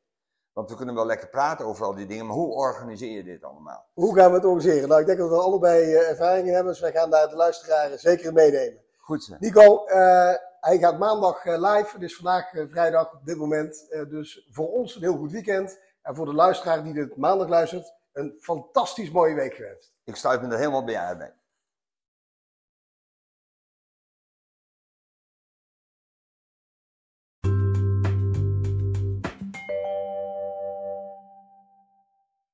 Want 0.53 0.69
we 0.69 0.75
kunnen 0.75 0.95
wel 0.95 1.05
lekker 1.05 1.29
praten 1.29 1.65
over 1.65 1.85
al 1.85 1.95
die 1.95 2.05
dingen, 2.05 2.25
maar 2.25 2.35
hoe 2.35 2.53
organiseer 2.53 3.11
je 3.11 3.23
dit 3.23 3.43
allemaal? 3.43 3.85
Hoe 3.93 4.15
gaan 4.15 4.29
we 4.29 4.35
het 4.35 4.45
organiseren? 4.45 4.89
Nou, 4.89 5.01
ik 5.01 5.07
denk 5.07 5.19
dat 5.19 5.29
we 5.29 5.35
allebei 5.35 5.93
ervaring 5.93 6.47
in 6.47 6.53
hebben. 6.53 6.71
Dus 6.71 6.81
wij 6.81 6.91
gaan 6.91 7.09
daar 7.09 7.29
de 7.29 7.35
luisteraars 7.35 8.01
zeker 8.01 8.25
in 8.25 8.33
meenemen. 8.33 8.81
Goed 8.97 9.23
zo. 9.23 9.35
Nico, 9.39 9.85
hij 10.59 10.77
gaat 10.77 10.97
maandag 10.97 11.45
eh, 11.45 11.73
live. 11.73 11.99
Is 11.99 12.15
vandaag 12.15 12.53
eh, 12.53 12.63
vrijdag 12.67 13.13
op 13.13 13.25
dit 13.25 13.37
moment. 13.37 13.87
Eh, 13.89 14.09
dus 14.09 14.47
voor 14.51 14.67
ons 14.71 14.95
een 14.95 15.01
heel 15.01 15.17
goed 15.17 15.31
weekend. 15.31 15.79
En 16.01 16.15
voor 16.15 16.25
de 16.25 16.33
luisteraar 16.33 16.83
die 16.83 16.93
dit 16.93 17.17
maandag 17.17 17.47
luistert, 17.47 17.93
een 18.13 18.37
fantastisch 18.39 19.11
mooie 19.11 19.35
week 19.35 19.53
gewenst. 19.53 19.93
Ik 20.03 20.15
sluit 20.15 20.41
me 20.41 20.47
er 20.47 20.57
helemaal 20.57 20.83
bij 20.83 20.97
aan. 20.97 21.33